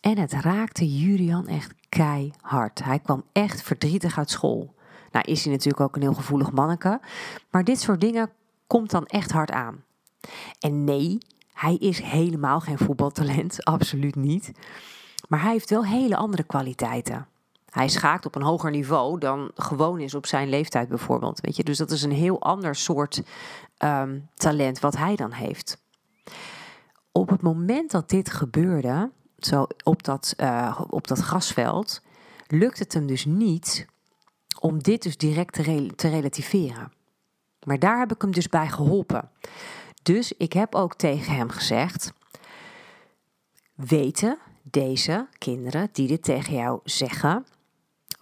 En 0.00 0.18
het 0.18 0.32
raakte 0.32 0.98
Julian 0.98 1.48
echt 1.48 1.74
keihard. 1.88 2.84
Hij 2.84 2.98
kwam 2.98 3.24
echt 3.32 3.62
verdrietig 3.62 4.18
uit 4.18 4.30
school. 4.30 4.74
Nou 5.10 5.24
is 5.24 5.44
hij 5.44 5.52
natuurlijk 5.52 5.80
ook 5.80 5.96
een 5.96 6.02
heel 6.02 6.14
gevoelig 6.14 6.52
manneke. 6.52 7.00
Maar 7.50 7.64
dit 7.64 7.80
soort 7.80 8.00
dingen 8.00 8.30
komt 8.66 8.90
dan 8.90 9.06
echt 9.06 9.30
hard 9.30 9.50
aan. 9.50 9.84
En 10.58 10.84
nee, 10.84 11.18
hij 11.52 11.74
is 11.74 12.00
helemaal 12.00 12.60
geen 12.60 12.78
voetbaltalent. 12.78 13.64
Absoluut 13.74 14.14
niet. 14.14 14.52
Maar 15.28 15.42
hij 15.42 15.52
heeft 15.52 15.70
wel 15.70 15.84
hele 15.84 16.16
andere 16.16 16.42
kwaliteiten. 16.42 17.28
Hij 17.74 17.88
schaakt 17.88 18.26
op 18.26 18.34
een 18.34 18.42
hoger 18.42 18.70
niveau 18.70 19.18
dan 19.18 19.50
gewoon 19.54 20.00
is 20.00 20.14
op 20.14 20.26
zijn 20.26 20.48
leeftijd 20.48 20.88
bijvoorbeeld. 20.88 21.40
Weet 21.40 21.56
je? 21.56 21.64
Dus 21.64 21.78
dat 21.78 21.90
is 21.90 22.02
een 22.02 22.12
heel 22.12 22.40
ander 22.40 22.74
soort 22.74 23.22
ehm, 23.76 24.18
talent 24.34 24.80
wat 24.80 24.96
hij 24.96 25.16
dan 25.16 25.32
heeft. 25.32 25.82
Op 27.12 27.28
het 27.28 27.42
moment 27.42 27.90
dat 27.90 28.08
dit 28.08 28.30
gebeurde, 28.30 29.10
zo 29.38 29.66
op 29.82 30.02
dat, 30.02 30.34
uh, 30.36 30.80
op 30.88 31.06
dat 31.08 31.18
grasveld, 31.18 32.02
lukt 32.46 32.78
het 32.78 32.94
hem 32.94 33.06
dus 33.06 33.24
niet 33.24 33.86
om 34.60 34.82
dit 34.82 35.02
dus 35.02 35.16
direct 35.16 35.52
te, 35.52 35.90
te 35.96 36.08
relativeren. 36.08 36.92
Maar 37.64 37.78
daar 37.78 37.98
heb 37.98 38.12
ik 38.12 38.22
hem 38.22 38.32
dus 38.32 38.48
bij 38.48 38.68
geholpen. 38.68 39.30
Dus 40.02 40.32
ik 40.32 40.52
heb 40.52 40.74
ook 40.74 40.94
tegen 40.94 41.34
hem 41.34 41.48
gezegd: 41.48 42.12
weten 43.74 44.38
deze 44.62 45.28
kinderen 45.38 45.88
die 45.92 46.08
dit 46.08 46.22
tegen 46.22 46.54
jou 46.54 46.80
zeggen, 46.84 47.44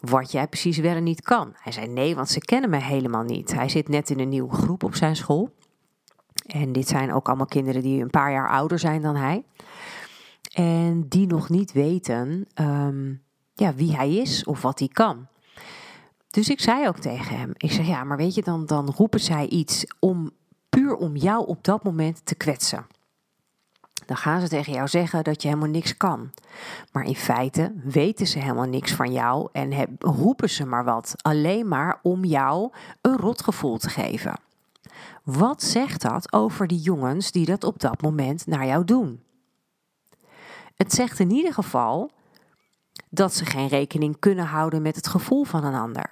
wat 0.03 0.33
jij 0.33 0.47
precies 0.47 0.79
wel 0.79 0.95
en 0.95 1.03
niet 1.03 1.23
kan. 1.23 1.53
Hij 1.55 1.73
zei 1.73 1.87
nee, 1.87 2.15
want 2.15 2.29
ze 2.29 2.41
kennen 2.41 2.71
mij 2.71 2.83
helemaal 2.83 3.23
niet. 3.23 3.55
Hij 3.55 3.69
zit 3.69 3.89
net 3.89 4.11
in 4.11 4.19
een 4.19 4.29
nieuwe 4.29 4.55
groep 4.55 4.83
op 4.85 4.95
zijn 4.95 5.17
school. 5.17 5.55
En 6.47 6.73
dit 6.73 6.89
zijn 6.89 7.13
ook 7.13 7.29
allemaal 7.29 7.47
kinderen 7.47 7.83
die 7.83 8.03
een 8.03 8.11
paar 8.11 8.33
jaar 8.33 8.49
ouder 8.49 8.79
zijn 8.79 9.03
dan 9.03 9.17
hij. 9.17 9.45
En 10.53 11.09
die 11.09 11.27
nog 11.27 11.49
niet 11.49 11.73
weten 11.73 12.47
ehm, 12.55 13.15
ja, 13.55 13.75
wie 13.75 13.97
hij 13.97 14.15
is 14.15 14.45
of 14.45 14.63
wat 14.63 14.79
hij 14.79 14.89
kan. 14.89 15.27
Dus 16.31 16.49
ik 16.49 16.61
zei 16.61 16.89
ook 16.89 16.99
tegen 16.99 17.37
hem: 17.37 17.51
Ik 17.57 17.73
zeg 17.73 17.87
ja, 17.87 18.05
maar 18.05 18.17
weet 18.17 18.35
je, 18.35 18.43
dan, 18.43 18.67
dan 18.67 18.91
roepen 18.97 19.21
zij 19.21 19.49
iets 19.49 19.87
om 19.99 20.31
puur 20.69 20.95
om 20.97 21.17
jou 21.17 21.47
op 21.47 21.65
dat 21.65 21.85
moment 21.85 22.27
te 22.27 22.35
kwetsen 22.35 22.87
dan 24.13 24.21
gaan 24.21 24.41
ze 24.41 24.49
tegen 24.49 24.73
jou 24.73 24.89
zeggen 24.89 25.25
dat 25.25 25.43
je 25.43 25.49
helemaal 25.49 25.69
niks 25.69 25.97
kan. 25.97 26.31
Maar 26.93 27.05
in 27.05 27.17
feite 27.17 27.73
weten 27.85 28.27
ze 28.27 28.39
helemaal 28.39 28.65
niks 28.65 28.93
van 28.93 29.13
jou 29.13 29.49
en 29.53 29.97
roepen 29.99 30.51
ze 30.51 30.67
maar 30.67 30.85
wat, 30.85 31.15
alleen 31.23 31.69
maar 31.69 31.99
om 32.03 32.25
jou 32.25 32.73
een 33.01 33.17
rotgevoel 33.17 33.79
te 33.79 33.89
geven. 33.89 34.41
Wat 35.23 35.63
zegt 35.63 36.03
dat 36.03 36.33
over 36.33 36.67
die 36.67 36.81
jongens 36.81 37.33
die 37.33 37.47
dat 37.47 37.65
op 37.65 37.81
dat 37.81 38.03
moment 38.03 38.47
naar 38.47 38.67
jou 38.67 38.85
doen? 38.85 39.23
Het 40.77 40.93
zegt 40.93 41.19
in 41.19 41.31
ieder 41.31 41.53
geval 41.53 42.11
dat 43.09 43.35
ze 43.35 43.45
geen 43.45 43.69
rekening 43.69 44.17
kunnen 44.19 44.47
houden 44.47 44.83
met 44.83 44.97
het 44.97 45.07
gevoel 45.07 45.45
van 45.45 45.65
een 45.65 45.75
ander. 45.75 46.11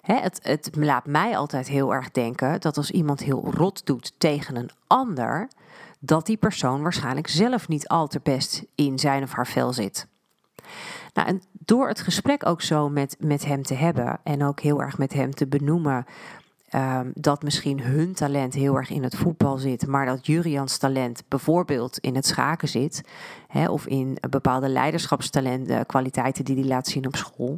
het, 0.00 0.40
het 0.42 0.70
laat 0.72 1.06
mij 1.06 1.36
altijd 1.36 1.68
heel 1.68 1.94
erg 1.94 2.10
denken 2.10 2.60
dat 2.60 2.76
als 2.76 2.90
iemand 2.90 3.20
heel 3.20 3.50
rot 3.50 3.86
doet 3.86 4.14
tegen 4.18 4.56
een 4.56 4.70
ander, 4.86 5.48
dat 6.04 6.26
die 6.26 6.36
persoon 6.36 6.82
waarschijnlijk 6.82 7.28
zelf 7.28 7.68
niet 7.68 7.88
al 7.88 8.06
te 8.06 8.20
best 8.22 8.64
in 8.74 8.98
zijn 8.98 9.22
of 9.22 9.32
haar 9.32 9.46
vel 9.46 9.72
zit. 9.72 10.06
Nou, 11.12 11.28
en 11.28 11.42
door 11.52 11.88
het 11.88 12.00
gesprek 12.00 12.46
ook 12.46 12.62
zo 12.62 12.88
met, 12.88 13.16
met 13.18 13.44
hem 13.44 13.62
te 13.62 13.74
hebben 13.74 14.20
en 14.22 14.44
ook 14.44 14.60
heel 14.60 14.80
erg 14.80 14.98
met 14.98 15.12
hem 15.12 15.34
te 15.34 15.46
benoemen 15.46 16.04
um, 16.74 17.10
dat 17.14 17.42
misschien 17.42 17.80
hun 17.80 18.14
talent 18.14 18.54
heel 18.54 18.76
erg 18.76 18.90
in 18.90 19.02
het 19.02 19.16
voetbal 19.16 19.56
zit, 19.56 19.86
maar 19.86 20.06
dat 20.06 20.26
Jurians 20.26 20.78
talent 20.78 21.22
bijvoorbeeld 21.28 21.98
in 21.98 22.14
het 22.14 22.26
schaken 22.26 22.68
zit, 22.68 23.08
hè, 23.48 23.68
of 23.68 23.86
in 23.86 24.18
bepaalde 24.30 24.68
leiderschapstalenten, 24.68 25.86
kwaliteiten 25.86 26.44
die 26.44 26.56
hij 26.56 26.64
laat 26.64 26.86
zien 26.86 27.06
op 27.06 27.16
school. 27.16 27.56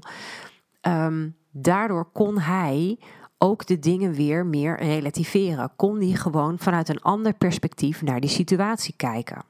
Um, 0.83 1.37
daardoor 1.51 2.05
kon 2.13 2.39
hij 2.39 2.99
ook 3.39 3.67
de 3.67 3.79
dingen 3.79 4.13
weer 4.13 4.47
meer 4.47 4.79
relativeren. 4.79 5.73
Kon 5.77 5.99
die 5.99 6.17
gewoon 6.17 6.59
vanuit 6.59 6.89
een 6.89 7.03
ander 7.03 7.35
perspectief 7.35 8.03
naar 8.03 8.21
die 8.21 8.31
situatie 8.31 8.95
kijken. 8.97 9.45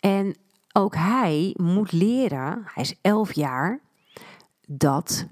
En 0.00 0.36
ook 0.72 0.94
hij 0.94 1.54
moet 1.56 1.92
leren, 1.92 2.62
hij 2.64 2.82
is 2.82 2.94
elf 3.00 3.32
jaar, 3.32 3.80
dat 4.66 5.26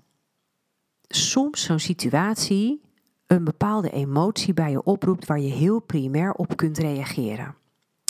soms 1.09 1.63
zo'n 1.63 1.79
situatie 1.79 2.81
een 3.27 3.45
bepaalde 3.45 3.91
emotie 3.91 4.55
bij 4.55 4.71
je 4.71 4.83
oproept 4.83 5.27
waar 5.27 5.41
je 5.41 5.53
heel 5.53 5.81
primair 5.81 6.33
op 6.33 6.57
kunt 6.57 6.79
reageren. 6.79 7.55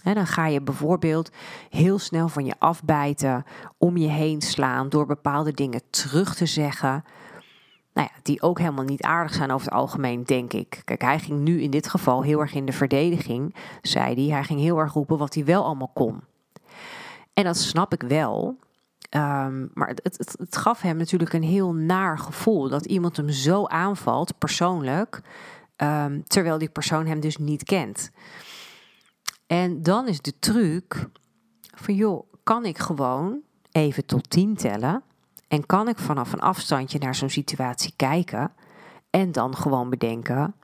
En 0.04 0.14
dan 0.14 0.26
ga 0.26 0.46
je 0.46 0.60
bijvoorbeeld 0.60 1.30
heel 1.70 1.98
snel 1.98 2.28
van 2.28 2.44
je 2.44 2.54
afbijten, 2.58 3.44
om 3.78 3.96
je 3.96 4.08
heen 4.08 4.40
slaan 4.40 4.88
door 4.88 5.06
bepaalde 5.06 5.52
dingen 5.52 5.80
terug 5.90 6.34
te 6.34 6.46
zeggen 6.46 7.04
nou 7.96 8.08
ja, 8.12 8.20
die 8.22 8.42
ook 8.42 8.58
helemaal 8.58 8.84
niet 8.84 9.02
aardig 9.02 9.34
zijn 9.34 9.50
over 9.50 9.66
het 9.66 9.76
algemeen, 9.76 10.24
denk 10.24 10.52
ik. 10.52 10.82
Kijk, 10.84 11.02
hij 11.02 11.18
ging 11.18 11.40
nu 11.40 11.60
in 11.60 11.70
dit 11.70 11.88
geval 11.88 12.22
heel 12.22 12.40
erg 12.40 12.54
in 12.54 12.66
de 12.66 12.72
verdediging, 12.72 13.54
zei 13.82 14.14
hij. 14.14 14.34
Hij 14.34 14.44
ging 14.44 14.60
heel 14.60 14.78
erg 14.78 14.92
roepen 14.92 15.18
wat 15.18 15.34
hij 15.34 15.44
wel 15.44 15.64
allemaal 15.64 15.90
kon. 15.94 16.20
En 17.32 17.44
dat 17.44 17.56
snap 17.56 17.92
ik 17.92 18.02
wel. 18.02 18.58
Ehm, 19.08 19.66
maar 19.74 19.88
het, 19.88 20.36
het, 20.38 20.56
gaf 20.56 20.80
hem 20.80 20.96
natuurlijk 20.96 21.32
een 21.32 21.42
heel 21.42 21.72
naar 21.72 22.18
gevoel 22.18 22.68
dat 22.68 22.86
iemand 22.86 23.16
hem 23.16 23.30
zo 23.30 23.66
aanvalt, 23.66 24.38
persoonlijk, 24.38 25.20
ehm, 25.76 26.20
terwijl 26.26 26.58
die 26.58 26.68
persoon 26.68 27.06
hem 27.06 27.20
dus 27.20 27.36
niet 27.36 27.64
kent. 27.64 28.10
En 29.46 29.82
dan 29.82 30.08
is 30.08 30.20
de 30.20 30.38
truc 30.38 31.08
van 31.60 31.94
joh, 31.94 32.32
kan 32.42 32.64
ik 32.64 32.78
gewoon 32.78 33.40
even 33.70 34.06
tot 34.06 34.30
tien 34.30 34.56
tellen 34.56 35.02
en 35.48 35.66
kan 35.66 35.88
ik 35.88 35.98
vanaf 35.98 36.32
een 36.32 36.40
afstandje 36.40 36.98
naar 36.98 37.14
zo'n 37.14 37.30
situatie 37.30 37.92
kijken 37.96 38.52
en 39.10 39.32
dan 39.32 39.56
gewoon 39.56 39.90
bedenken: 39.90 40.54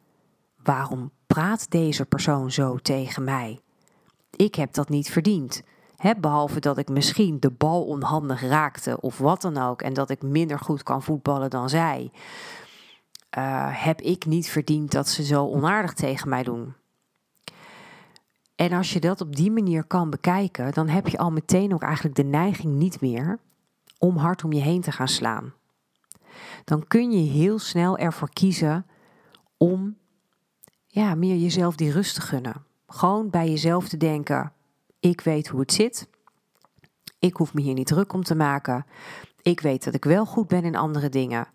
waarom 0.62 1.10
praat 1.26 1.70
deze 1.70 2.04
persoon 2.04 2.50
zo 2.50 2.76
tegen 2.76 3.24
mij? 3.24 3.60
Ik 4.30 4.54
heb 4.54 4.72
dat 4.72 4.88
niet 4.88 5.10
verdiend. 5.10 5.62
behalve 6.20 6.60
dat 6.60 6.78
ik 6.78 6.88
misschien 6.88 7.40
de 7.40 7.50
bal 7.50 7.84
onhandig 7.84 8.40
raakte 8.40 9.00
of 9.00 9.18
wat 9.18 9.40
dan 9.42 9.58
ook 9.58 9.82
en 9.82 9.94
dat 9.94 10.10
ik 10.10 10.22
minder 10.22 10.58
goed 10.58 10.82
kan 10.82 11.02
voetballen 11.02 11.50
dan 11.50 11.68
zij. 11.68 12.10
Uh, 13.38 13.84
heb 13.84 14.00
ik 14.00 14.26
niet 14.26 14.48
verdiend 14.48 14.92
dat 14.92 15.08
ze 15.08 15.24
zo 15.24 15.46
onaardig 15.46 15.92
tegen 15.92 16.28
mij 16.28 16.42
doen. 16.42 16.74
En 18.54 18.72
als 18.72 18.92
je 18.92 19.00
dat 19.00 19.20
op 19.20 19.36
die 19.36 19.50
manier 19.50 19.84
kan 19.84 20.10
bekijken, 20.10 20.72
dan 20.72 20.88
heb 20.88 21.08
je 21.08 21.18
al 21.18 21.30
meteen 21.30 21.74
ook 21.74 21.82
eigenlijk 21.82 22.16
de 22.16 22.24
neiging 22.24 22.74
niet 22.74 23.00
meer 23.00 23.38
om 24.04 24.16
hard 24.16 24.44
om 24.44 24.52
je 24.52 24.60
heen 24.60 24.80
te 24.80 24.92
gaan 24.92 25.08
slaan. 25.08 25.54
Dan 26.64 26.86
kun 26.86 27.10
je 27.10 27.30
heel 27.30 27.58
snel 27.58 27.98
ervoor 27.98 28.30
kiezen 28.32 28.86
om 29.56 29.96
ja, 30.86 31.14
meer 31.14 31.36
jezelf 31.36 31.76
die 31.76 31.92
rust 31.92 32.14
te 32.14 32.20
gunnen. 32.20 32.64
Gewoon 32.86 33.30
bij 33.30 33.50
jezelf 33.50 33.88
te 33.88 33.96
denken: 33.96 34.52
ik 35.00 35.20
weet 35.20 35.48
hoe 35.48 35.60
het 35.60 35.72
zit. 35.72 36.08
Ik 37.18 37.36
hoef 37.36 37.54
me 37.54 37.60
hier 37.60 37.74
niet 37.74 37.86
druk 37.86 38.12
om 38.12 38.22
te 38.22 38.34
maken. 38.34 38.86
Ik 39.42 39.60
weet 39.60 39.84
dat 39.84 39.94
ik 39.94 40.04
wel 40.04 40.26
goed 40.26 40.48
ben 40.48 40.64
in 40.64 40.76
andere 40.76 41.08
dingen. 41.08 41.46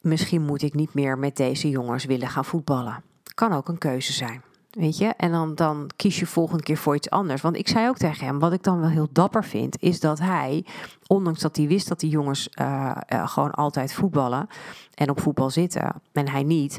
misschien 0.00 0.42
moet 0.42 0.62
ik 0.62 0.74
niet 0.74 0.94
meer 0.94 1.18
met 1.18 1.36
deze 1.36 1.68
jongens 1.68 2.04
willen 2.04 2.28
gaan 2.28 2.44
voetballen. 2.44 3.02
Kan 3.34 3.52
ook 3.52 3.68
een 3.68 3.78
keuze 3.78 4.12
zijn. 4.12 4.42
Weet 4.74 4.98
je, 4.98 5.06
en 5.06 5.32
dan, 5.32 5.54
dan 5.54 5.90
kies 5.96 6.18
je 6.18 6.26
volgende 6.26 6.62
keer 6.62 6.76
voor 6.76 6.94
iets 6.94 7.10
anders. 7.10 7.42
Want 7.42 7.56
ik 7.56 7.68
zei 7.68 7.88
ook 7.88 7.96
tegen 7.96 8.26
hem, 8.26 8.38
wat 8.38 8.52
ik 8.52 8.62
dan 8.62 8.80
wel 8.80 8.88
heel 8.88 9.08
dapper 9.10 9.44
vind, 9.44 9.82
is 9.82 10.00
dat 10.00 10.18
hij, 10.18 10.66
ondanks 11.06 11.40
dat 11.40 11.56
hij 11.56 11.66
wist 11.66 11.88
dat 11.88 12.00
die 12.00 12.10
jongens 12.10 12.48
uh, 12.60 12.96
uh, 13.12 13.28
gewoon 13.28 13.50
altijd 13.50 13.92
voetballen 13.92 14.46
en 14.94 15.10
op 15.10 15.20
voetbal 15.20 15.50
zitten, 15.50 16.02
en 16.12 16.28
hij 16.28 16.42
niet, 16.42 16.78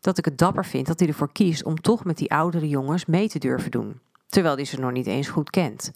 dat 0.00 0.18
ik 0.18 0.24
het 0.24 0.38
dapper 0.38 0.64
vind 0.64 0.86
dat 0.86 0.98
hij 0.98 1.08
ervoor 1.08 1.32
kiest 1.32 1.64
om 1.64 1.80
toch 1.80 2.04
met 2.04 2.16
die 2.16 2.30
oudere 2.30 2.68
jongens 2.68 3.06
mee 3.06 3.28
te 3.28 3.38
durven 3.38 3.70
doen. 3.70 4.00
Terwijl 4.26 4.54
hij 4.54 4.64
ze 4.64 4.80
nog 4.80 4.92
niet 4.92 5.06
eens 5.06 5.28
goed 5.28 5.50
kent. 5.50 5.92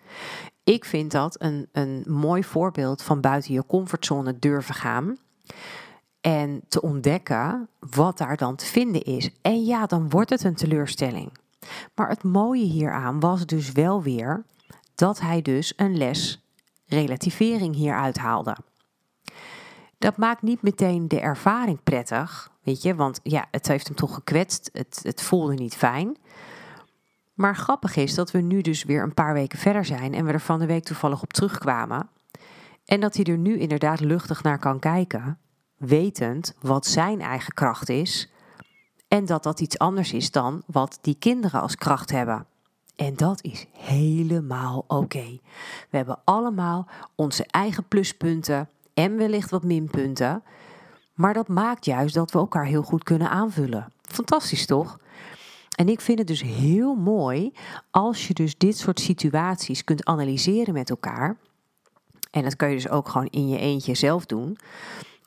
Ik 0.65 0.85
vind 0.85 1.11
dat 1.11 1.43
een, 1.43 1.69
een 1.73 2.05
mooi 2.07 2.45
voorbeeld 2.45 3.03
van 3.03 3.21
buiten 3.21 3.55
je 3.55 3.67
comfortzone 3.67 4.39
durven 4.39 4.75
gaan. 4.75 5.17
En 6.23 6.63
te 6.69 6.83
ontdekken 6.83 7.69
wat 7.79 8.19
daar 8.19 8.37
dan 8.37 8.57
te 8.57 8.65
vinden 8.65 9.03
is. 9.03 9.31
En 9.43 9.65
ja, 9.65 9.87
dan 9.87 10.11
wordt 10.11 10.31
het 10.31 10.45
een 10.45 10.55
teleurstelling. 10.55 11.33
Maar 11.95 12.09
het 12.09 12.23
mooie 12.23 12.65
hieraan 12.65 13.21
was 13.21 13.47
dus 13.47 13.73
wel 13.73 14.03
weer 14.03 14.45
dat 14.95 15.21
hij 15.21 15.43
dus 15.43 15.73
een 15.77 15.97
les 15.97 16.47
relativering 16.87 17.75
hieruit 17.75 18.19
haalde. 18.19 18.57
Dat 19.99 20.17
maakt 20.17 20.43
niet 20.43 20.63
meteen 20.63 21.09
de 21.09 21.21
ervaring 21.21 21.83
prettig, 21.83 22.51
weet 22.63 22.83
je, 22.83 22.95
want 22.95 23.21
ja, 23.23 23.47
het 23.51 23.69
heeft 23.69 23.87
hem 23.87 23.97
toch 23.97 24.15
gekwetst, 24.15 24.71
het, 24.73 25.01
het 25.03 25.23
voelde 25.23 25.55
niet 25.55 25.77
fijn. 25.77 26.17
Maar 27.35 27.57
grappig 27.57 27.97
is 27.97 28.15
dat 28.15 28.31
we 28.31 28.41
nu 28.41 28.61
dus 28.61 28.85
weer 28.85 29.03
een 29.03 29.15
paar 29.15 29.33
weken 29.33 29.59
verder 29.59 29.85
zijn 29.85 30.15
en 30.15 30.25
we 30.25 30.33
er 30.33 30.41
van 30.41 30.59
de 30.59 30.67
week 30.67 30.85
toevallig 30.85 31.23
op 31.23 31.33
terugkwamen. 31.33 32.09
En 32.85 33.01
dat 33.01 33.15
hij 33.15 33.25
er 33.25 33.39
nu 33.39 33.59
inderdaad 33.59 34.01
luchtig 34.01 34.43
naar 34.43 34.59
kan 34.59 34.79
kijken, 34.79 35.39
wetend 35.85 36.55
wat 36.61 36.87
zijn 36.87 37.21
eigen 37.21 37.53
kracht 37.55 37.89
is. 37.89 38.31
En 39.09 39.25
dat 39.25 39.43
dat 39.43 39.61
iets 39.61 39.79
anders 39.79 40.13
is 40.13 40.31
dan 40.31 40.63
wat 40.67 40.99
die 41.01 41.17
kinderen 41.19 41.61
als 41.61 41.77
kracht 41.77 42.11
hebben. 42.11 42.47
En 42.97 43.17
dat 43.17 43.43
is 43.43 43.67
helemaal 43.73 44.85
oké. 44.87 45.39
We 45.91 45.97
hebben 45.97 46.19
allemaal 46.25 46.87
onze 47.15 47.47
eigen 47.47 47.89
pluspunten 47.89 48.69
en 48.95 49.17
wellicht 49.17 49.51
wat 49.51 49.63
minpunten. 49.63 50.43
Maar 51.15 51.35
dat 51.35 51.49
maakt 51.49 51.85
juist 51.85 52.15
dat 52.15 52.31
we 52.31 52.39
elkaar 52.39 52.67
heel 52.67 52.83
goed 52.83 53.03
kunnen 53.03 53.31
aanvullen. 53.31 53.93
Fantastisch 54.03 54.67
toch? 54.67 54.99
En 55.77 55.89
ik 55.89 56.01
vind 56.01 56.19
het 56.19 56.27
dus 56.27 56.43
heel 56.43 56.95
mooi 56.95 57.53
als 57.91 58.29
je 58.29 58.35
dus 58.35 58.59
dit 58.59 58.79
soort 58.79 59.01
situaties 59.01 59.85
kunt 59.85 60.05
analyseren 60.05 60.75
met 60.75 60.91
elkaar. 60.91 61.37
En 62.31 62.43
dat 62.43 62.57
kun 62.57 62.69
je 62.69 62.75
dus 62.75 62.89
ook 62.89 63.09
gewoon 63.09 63.29
in 63.31 63.49
je 63.49 63.59
eentje 63.59 63.95
zelf 63.95 64.27
doen. 64.27 64.59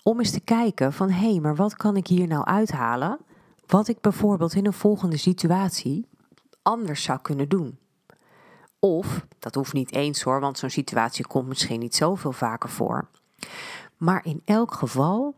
Om 0.07 0.19
eens 0.19 0.31
te 0.31 0.39
kijken 0.39 0.93
van 0.93 1.09
hé, 1.09 1.31
hey, 1.31 1.39
maar 1.39 1.55
wat 1.55 1.75
kan 1.75 1.97
ik 1.97 2.07
hier 2.07 2.27
nou 2.27 2.45
uithalen? 2.45 3.19
Wat 3.65 3.88
ik 3.88 4.01
bijvoorbeeld 4.01 4.53
in 4.53 4.65
een 4.65 4.74
volgende 4.74 5.17
situatie 5.17 6.07
anders 6.62 7.03
zou 7.03 7.19
kunnen 7.21 7.50
doen. 7.50 7.77
Of, 8.79 9.25
dat 9.39 9.55
hoeft 9.55 9.74
niet 9.74 9.91
eens 9.93 10.21
hoor, 10.21 10.39
want 10.39 10.57
zo'n 10.57 10.69
situatie 10.69 11.27
komt 11.27 11.47
misschien 11.47 11.79
niet 11.79 11.95
zoveel 11.95 12.31
vaker 12.31 12.69
voor. 12.69 13.09
Maar 13.97 14.25
in 14.25 14.41
elk 14.45 14.74
geval 14.74 15.35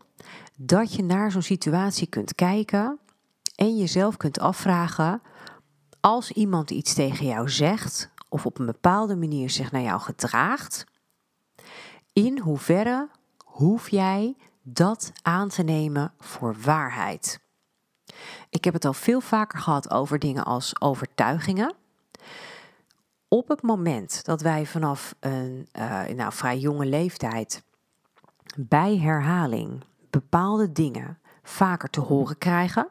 dat 0.56 0.94
je 0.94 1.04
naar 1.04 1.30
zo'n 1.30 1.42
situatie 1.42 2.06
kunt 2.06 2.34
kijken 2.34 2.98
en 3.54 3.76
jezelf 3.76 4.16
kunt 4.16 4.38
afvragen: 4.38 5.22
als 6.00 6.30
iemand 6.30 6.70
iets 6.70 6.94
tegen 6.94 7.26
jou 7.26 7.50
zegt 7.50 8.10
of 8.28 8.46
op 8.46 8.58
een 8.58 8.66
bepaalde 8.66 9.16
manier 9.16 9.50
zich 9.50 9.72
naar 9.72 9.82
jou 9.82 10.00
gedraagt, 10.00 10.84
in 12.12 12.38
hoeverre 12.38 13.08
hoef 13.44 13.88
jij 13.88 14.36
dat 14.72 15.12
aan 15.22 15.48
te 15.48 15.62
nemen 15.62 16.12
voor 16.18 16.56
waarheid? 16.64 17.40
Ik 18.50 18.64
heb 18.64 18.74
het 18.74 18.84
al 18.84 18.92
veel 18.92 19.20
vaker 19.20 19.58
gehad 19.58 19.90
over 19.90 20.18
dingen 20.18 20.44
als 20.44 20.80
overtuigingen. 20.80 21.74
Op 23.28 23.48
het 23.48 23.62
moment 23.62 24.24
dat 24.24 24.40
wij 24.40 24.66
vanaf 24.66 25.14
een 25.20 25.68
uh, 25.78 26.06
nou, 26.06 26.32
vrij 26.32 26.58
jonge 26.58 26.86
leeftijd 26.86 27.62
bij 28.56 28.98
herhaling 28.98 29.84
bepaalde 30.10 30.72
dingen 30.72 31.18
vaker 31.42 31.90
te 31.90 32.00
horen 32.00 32.38
krijgen, 32.38 32.88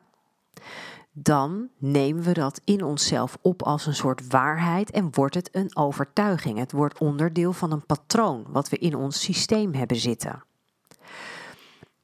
dan 1.11 1.69
nemen 1.77 2.23
we 2.23 2.33
dat 2.33 2.61
in 2.63 2.83
onszelf 2.83 3.37
op 3.41 3.63
als 3.63 3.85
een 3.85 3.95
soort 3.95 4.27
waarheid 4.27 4.91
en 4.91 5.09
wordt 5.13 5.35
het 5.35 5.55
een 5.55 5.75
overtuiging. 5.75 6.57
Het 6.57 6.71
wordt 6.71 6.99
onderdeel 6.99 7.53
van 7.53 7.71
een 7.71 7.85
patroon 7.85 8.45
wat 8.49 8.69
we 8.69 8.77
in 8.77 8.95
ons 8.95 9.21
systeem 9.21 9.73
hebben 9.73 9.97
zitten. 9.97 10.43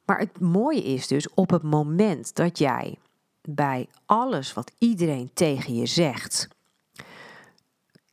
Maar 0.06 0.20
het 0.20 0.40
mooie 0.40 0.84
is 0.84 1.08
dus 1.08 1.30
op 1.34 1.50
het 1.50 1.64
moment 1.64 2.36
dat 2.36 2.58
jij 2.58 2.98
bij 3.42 3.90
alles 4.06 4.54
wat 4.54 4.72
iedereen 4.78 5.32
tegen 5.34 5.76
je 5.76 5.86
zegt, 5.86 6.48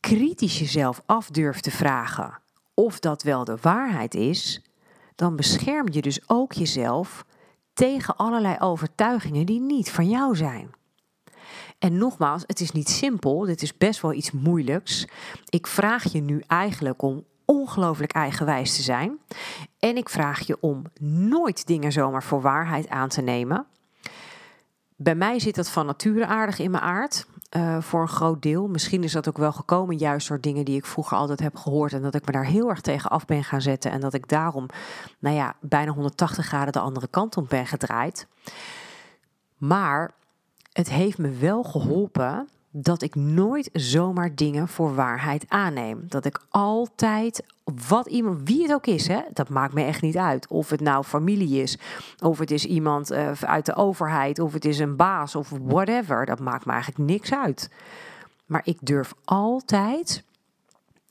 kritisch 0.01 0.59
jezelf 0.59 1.03
af 1.07 1.31
durft 1.31 1.63
te 1.63 1.71
vragen 1.71 2.39
of 2.75 2.99
dat 2.99 3.23
wel 3.23 3.45
de 3.45 3.57
waarheid 3.61 4.15
is, 4.15 4.63
dan 5.15 5.37
bescherm 5.37 5.89
je 5.91 6.03
dus 6.03 6.29
ook 6.29 6.53
jezelf 6.53 7.25
tegen 7.73 8.17
allerlei 8.17 8.57
overtuigingen 8.59 9.47
die 9.47 9.61
niet 9.61 9.91
van 9.91 10.09
jou 10.09 10.37
zijn. 10.37 10.71
En 11.79 11.99
nogmaals, 11.99 12.43
het 12.47 12.61
is 12.61 12.71
niet 12.71 12.89
simpel, 12.89 13.39
dit 13.41 13.63
is 13.63 13.77
best 13.77 14.01
wel 14.01 14.13
iets 14.13 14.31
moeilijks. 14.31 15.07
Ik 15.49 15.67
vraag 15.67 16.13
je 16.13 16.21
nu 16.21 16.43
eigenlijk 16.47 17.03
om 17.03 17.25
ongelooflijk 17.51 18.13
eigenwijs 18.13 18.77
te 18.77 18.83
zijn. 18.83 19.19
En 19.79 19.97
ik 19.97 20.09
vraag 20.09 20.47
je 20.47 20.57
om 20.61 20.83
nooit 21.01 21.67
dingen 21.67 21.93
zomaar 21.93 22.23
voor 22.23 22.41
waarheid 22.41 22.89
aan 22.89 23.09
te 23.09 23.21
nemen. 23.21 23.67
Bij 24.97 25.15
mij 25.15 25.39
zit 25.39 25.55
dat 25.55 25.71
van 25.71 25.87
nature 25.87 26.27
aardig 26.27 26.59
in 26.59 26.71
mijn 26.71 26.83
aard. 26.83 27.27
Uh, 27.57 27.81
voor 27.81 28.01
een 28.01 28.09
groot 28.09 28.43
deel. 28.43 28.69
Misschien 28.69 29.05
is 29.05 29.13
dat 29.13 29.29
ook 29.29 29.39
wel 29.39 29.53
gekomen 29.53 29.97
juist 29.97 30.29
door 30.29 30.41
dingen 30.41 30.65
die 30.65 30.77
ik 30.77 30.87
vroeger 30.87 31.17
altijd 31.17 31.41
heb 31.41 31.57
gehoord. 31.57 31.93
En 31.93 32.03
dat 32.03 32.15
ik 32.15 32.27
me 32.27 32.33
daar 32.33 32.45
heel 32.45 32.69
erg 32.69 32.81
tegen 32.81 33.11
af 33.11 33.25
ben 33.25 33.45
gaan 33.45 33.61
zetten. 33.63 33.91
En 33.91 34.01
dat 34.01 34.15
ik 34.15 34.29
daarom, 34.29 34.67
nou 35.19 35.37
ja, 35.37 35.55
bijna 35.61 35.93
180 35.93 36.47
graden 36.47 36.73
de 36.73 36.81
andere 36.81 37.09
kant 37.09 37.37
op 37.37 37.49
ben 37.49 37.67
gedraaid. 37.67 38.27
Maar 39.57 40.11
het 40.73 40.91
heeft 40.91 41.19
me 41.19 41.31
wel 41.31 41.63
geholpen 41.63 42.49
dat 42.71 43.03
ik 43.03 43.15
nooit 43.15 43.71
zomaar 43.73 44.35
dingen 44.35 44.69
voor 44.69 44.95
waarheid 44.95 45.45
aanneem. 45.49 46.05
Dat 46.09 46.25
ik 46.25 46.41
altijd, 46.49 47.45
wat 47.89 48.07
iemand, 48.07 48.41
wie 48.49 48.63
het 48.63 48.73
ook 48.73 48.87
is, 48.87 49.07
hè, 49.09 49.21
dat 49.33 49.49
maakt 49.49 49.75
me 49.75 49.83
echt 49.83 50.03
niet 50.03 50.17
uit. 50.17 50.49
Of 50.49 50.71
het 50.71 50.81
nou 50.81 51.05
familie 51.05 51.63
is, 51.63 51.79
of 52.19 52.39
het 52.39 52.51
is 52.51 52.65
iemand 52.65 53.13
uh, 53.13 53.33
uit 53.33 53.67
de 53.67 53.75
overheid, 53.75 54.39
of 54.39 54.53
het 54.53 54.65
is 54.65 54.79
een 54.79 54.97
baas 54.97 55.35
of 55.35 55.53
whatever. 55.63 56.27
Dat 56.27 56.41
maakt 56.41 56.65
me 56.65 56.73
eigenlijk 56.73 57.11
niks 57.11 57.35
uit. 57.35 57.71
Maar 58.47 58.63
ik 58.65 58.79
durf 58.81 59.15
altijd 59.25 60.25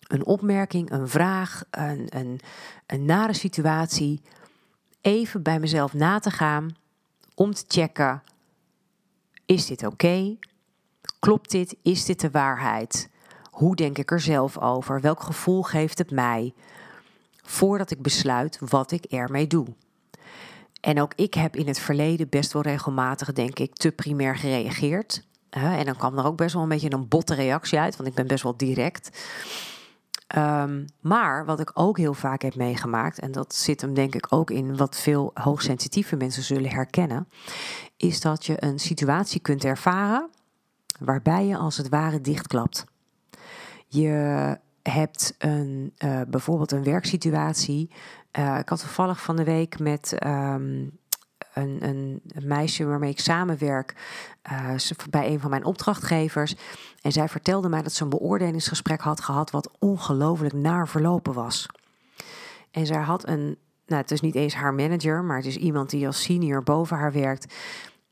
een 0.07 0.25
opmerking, 0.25 0.91
een 0.91 1.07
vraag, 1.07 1.63
een, 1.71 2.05
een, 2.09 2.39
een 2.85 3.05
nare 3.05 3.33
situatie 3.33 4.21
even 5.01 5.43
bij 5.43 5.59
mezelf 5.59 5.93
na 5.93 6.19
te 6.19 6.31
gaan 6.31 6.75
om 7.35 7.53
te 7.53 7.63
checken: 7.67 8.23
is 9.45 9.65
dit 9.65 9.85
oké? 9.85 10.37
Klopt 11.19 11.51
dit? 11.51 11.75
Is 11.81 12.05
dit 12.05 12.19
de 12.19 12.29
waarheid? 12.31 13.09
Hoe 13.51 13.75
denk 13.75 13.97
ik 13.97 14.11
er 14.11 14.19
zelf 14.19 14.57
over? 14.57 15.01
Welk 15.01 15.23
gevoel 15.23 15.61
geeft 15.61 15.97
het 15.97 16.11
mij? 16.11 16.53
Voordat 17.43 17.91
ik 17.91 18.01
besluit 18.01 18.59
wat 18.69 18.91
ik 18.91 19.05
ermee 19.05 19.47
doe. 19.47 19.67
En 20.81 21.01
ook 21.01 21.13
ik 21.15 21.33
heb 21.33 21.55
in 21.55 21.67
het 21.67 21.79
verleden 21.79 22.29
best 22.29 22.53
wel 22.53 22.61
regelmatig, 22.61 23.33
denk 23.33 23.59
ik, 23.59 23.75
te 23.75 23.91
primair 23.91 24.35
gereageerd. 24.35 25.27
en 25.49 25.85
dan 25.85 25.95
kwam 25.95 26.17
er 26.17 26.25
ook 26.25 26.37
best 26.37 26.53
wel 26.53 26.63
een 26.63 26.69
beetje 26.69 26.91
een 26.91 27.07
botte 27.07 27.33
reactie 27.33 27.79
uit, 27.79 27.95
want 27.95 28.09
ik 28.09 28.15
ben 28.15 28.27
best 28.27 28.43
wel 28.43 28.57
direct. 28.57 29.19
Um, 30.37 30.85
maar 31.01 31.45
wat 31.45 31.59
ik 31.59 31.71
ook 31.73 31.97
heel 31.97 32.13
vaak 32.13 32.41
heb 32.41 32.55
meegemaakt, 32.55 33.19
en 33.19 33.31
dat 33.31 33.55
zit 33.55 33.81
hem 33.81 33.93
denk 33.93 34.15
ik 34.15 34.25
ook 34.29 34.51
in 34.51 34.77
wat 34.77 34.97
veel 34.97 35.31
hoogsensitieve 35.33 36.15
mensen 36.15 36.43
zullen 36.43 36.69
herkennen, 36.69 37.27
is 37.97 38.21
dat 38.21 38.45
je 38.45 38.63
een 38.63 38.79
situatie 38.79 39.39
kunt 39.39 39.63
ervaren 39.63 40.29
waarbij 40.99 41.45
je 41.45 41.57
als 41.57 41.77
het 41.77 41.89
ware 41.89 42.21
dichtklapt. 42.21 42.85
Je 43.87 44.57
hebt 44.81 45.35
een, 45.37 45.93
uh, 46.05 46.21
bijvoorbeeld 46.27 46.71
een 46.71 46.83
werksituatie. 46.83 47.91
Uh, 48.39 48.57
ik 48.59 48.69
had 48.69 48.79
toevallig 48.79 49.21
van 49.21 49.35
de 49.35 49.43
week 49.43 49.79
met 49.79 50.25
um, 50.25 50.99
een, 51.53 51.77
een, 51.81 52.21
meisje 52.43 52.85
waarmee 52.85 53.09
ik 53.09 53.19
samenwerk 53.19 53.95
uh, 54.51 54.75
bij 55.09 55.27
een 55.27 55.39
van 55.39 55.49
mijn 55.49 55.63
opdrachtgevers. 55.63 56.55
En 57.01 57.11
zij 57.11 57.29
vertelde 57.29 57.69
mij 57.69 57.81
dat 57.81 57.93
ze 57.93 58.03
een 58.03 58.09
beoordelingsgesprek 58.09 59.01
had 59.01 59.21
gehad 59.21 59.51
wat 59.51 59.71
ongelooflijk 59.79 60.53
naar 60.53 60.87
verlopen 60.87 61.33
was. 61.33 61.65
En 62.71 62.85
zij 62.85 63.01
had 63.01 63.27
een, 63.27 63.57
nou 63.85 64.01
het 64.01 64.11
is 64.11 64.21
niet 64.21 64.35
eens 64.35 64.53
haar 64.53 64.73
manager, 64.73 65.23
maar 65.23 65.37
het 65.37 65.45
is 65.45 65.57
iemand 65.57 65.89
die 65.89 66.07
als 66.07 66.21
senior 66.21 66.63
boven 66.63 66.97
haar 66.97 67.11
werkt 67.11 67.53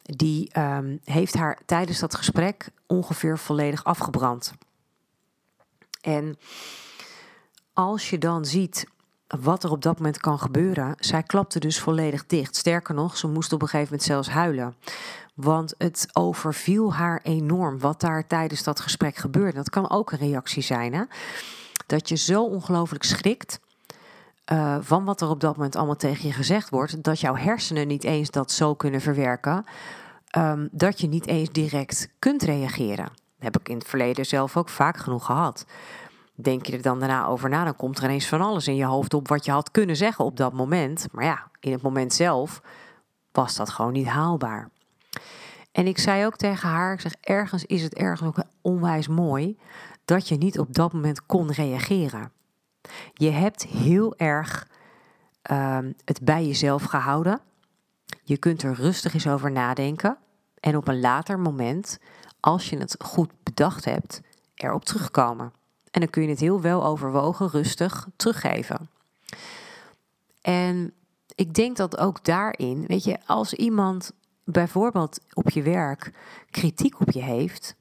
die 0.08 0.60
um, 0.60 1.00
heeft 1.04 1.36
haar 1.36 1.60
tijdens 1.66 2.00
dat 2.00 2.16
gesprek 2.16 2.70
ongeveer 2.86 3.38
volledig 3.38 3.84
afgebrand. 3.84 4.54
En 6.02 6.38
als 7.74 8.10
je 8.10 8.18
dan 8.18 8.46
ziet 8.46 8.88
wat 9.28 9.64
er 9.64 9.72
op 9.72 9.82
dat 9.82 9.98
moment 9.98 10.18
kan 10.18 10.40
gebeuren. 10.40 10.96
Zij 11.00 11.24
klapte 11.24 11.60
dus 11.60 11.80
volledig 11.80 12.26
dicht. 12.26 12.56
Sterker 12.56 12.94
nog, 12.94 13.18
ze 13.18 13.28
moest 13.28 13.54
op 13.54 13.62
een 13.62 13.68
gegeven 13.68 13.92
moment 13.92 14.10
zelfs 14.10 14.30
huilen. 14.30 14.76
Want 15.34 15.74
het 15.78 16.08
overviel 16.14 16.94
haar 16.94 17.20
enorm 17.24 17.80
wat 17.80 18.02
daar 18.02 18.28
tijdens 18.28 18.64
dat 18.64 18.80
gesprek 18.80 19.16
gebeurde. 19.16 19.58
Dat 19.58 19.70
kan 19.70 19.90
ook 19.90 20.12
een 20.12 20.18
reactie 20.18 20.64
zijn, 20.64 20.94
hè? 20.94 21.04
Dat 21.86 22.10
je 22.10 22.16
zo 22.16 22.44
ongelooflijk 22.44 23.04
schrikt 23.04 23.60
uh, 24.52 24.78
van 24.82 25.06
wat 25.06 25.22
er 25.22 25.30
op 25.30 25.40
dat 25.40 25.56
moment 25.56 25.76
allemaal 25.76 25.96
tegen 25.96 26.28
je 26.28 26.34
gezegd 26.34 26.70
wordt, 26.70 27.04
dat 27.04 27.20
jouw 27.20 27.36
hersenen 27.36 27.88
niet 27.88 28.04
eens 28.04 28.32
dat 28.32 28.52
zo 28.52 28.74
kunnen 28.74 29.02
verwerken, 29.02 29.66
um, 30.38 30.70
dat 30.72 31.02
je 31.02 31.08
niet 31.08 31.28
eens 31.28 31.52
direct 31.52 32.10
kunt 32.20 32.44
reageren. 32.44 33.06
Dat 33.06 33.54
heb 33.54 33.58
ik 33.58 33.70
in 33.70 33.78
het 33.78 33.88
verleden 33.88 34.26
zelf 34.26 34.58
ook 34.58 34.70
vaak 34.70 34.98
genoeg 34.98 35.26
gehad. 35.26 35.66
Denk 36.36 36.66
je 36.66 36.74
er 36.74 36.82
dan 36.82 37.00
daarna 37.00 37.26
over 37.26 37.50
na, 37.50 37.64
dan 37.64 37.76
komt 37.76 37.98
er 37.98 38.04
ineens 38.04 38.28
van 38.28 38.42
alles 38.42 38.68
in 38.68 38.76
je 38.76 38.86
hoofd 38.86 39.14
op 39.14 39.28
wat 39.28 39.46
je 39.46 39.52
had 39.52 39.72
kunnen 39.72 39.96
zeggen 39.96 40.26
op 40.26 40.38
dat 40.38 40.54
moment. 40.54 41.08
Maar 41.12 41.24
ja, 41.24 41.48
in 41.60 41.72
het 41.72 41.82
moment 41.82 42.14
zelf 42.14 42.62
was 43.32 43.56
dat 43.56 43.70
gewoon 43.70 43.94
niet 43.94 44.08
haalbaar. 44.08 44.70
En 45.72 45.88
ik 45.88 45.98
zei 45.98 46.26
ook 46.26 46.36
tegen 46.36 46.70
haar, 46.70 46.94
ik 46.94 47.02
zeg, 47.02 47.14
ergens 47.22 47.66
is 47.66 47.84
het 47.84 47.94
ergens 47.94 48.22
ook 48.22 48.44
onwijs 48.62 49.08
mooi 49.08 49.60
dat 50.06 50.28
je 50.28 50.36
niet 50.36 50.60
op 50.60 50.74
dat 50.74 50.94
moment 50.94 51.26
kon 51.26 51.52
reageren. 51.52 52.32
Je 53.14 53.30
hebt 53.30 53.64
heel 53.64 54.16
erg 54.16 54.68
ehm, 55.42 55.92
het 56.06 56.22
bij 56.22 56.46
jezelf 56.46 56.84
gehouden. 56.84 57.40
Je 58.24 58.38
kunt 58.38 58.64
er 58.64 58.74
rustig 58.74 59.14
eens 59.14 59.28
over 59.28 59.52
nadenken. 59.52 60.18
En 60.60 60.78
op 60.78 60.88
een 60.88 61.00
later 61.00 61.40
moment, 61.40 62.00
als 62.40 62.70
je 62.70 62.78
het 62.78 62.96
goed 63.00 63.32
bedacht 63.44 63.86
hebt, 63.86 64.22
erop 64.56 64.86
terugkomen. 64.86 65.54
En 65.92 66.00
dan 66.02 66.10
kun 66.10 66.22
je 66.22 66.30
het 66.30 66.40
heel 66.40 66.62
wel 66.62 66.86
overwogen, 66.86 67.50
rustig 67.50 68.08
teruggeven. 68.16 68.90
En 70.42 70.94
ik 71.36 71.54
denk 71.54 71.78
dat 71.78 71.98
ook 71.98 72.24
daarin, 72.24 72.86
weet 72.86 73.04
je, 73.04 73.18
als 73.26 73.54
iemand 73.54 74.12
bijvoorbeeld 74.44 75.20
op 75.34 75.50
je 75.50 75.62
werk 75.62 76.12
kritiek 76.50 77.00
op 77.00 77.12
je 77.12 77.22
heeft, 77.22 77.76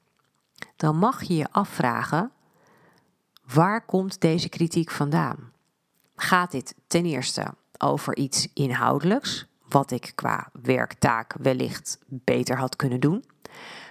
dan 0.75 0.97
mag 0.97 1.23
je 1.23 1.35
je 1.35 1.47
afvragen: 1.51 2.31
waar 3.53 3.85
komt 3.85 4.21
deze 4.21 4.49
kritiek 4.49 4.91
vandaan? 4.91 5.51
Gaat 6.15 6.51
dit 6.51 6.75
ten 6.87 7.05
eerste 7.05 7.45
over 7.77 8.15
iets 8.17 8.47
inhoudelijks, 8.53 9.45
wat 9.69 9.91
ik 9.91 10.11
qua 10.15 10.49
werktaak 10.61 11.35
wellicht 11.39 11.99
beter 12.07 12.57
had 12.57 12.75
kunnen 12.75 12.99
doen? 12.99 13.25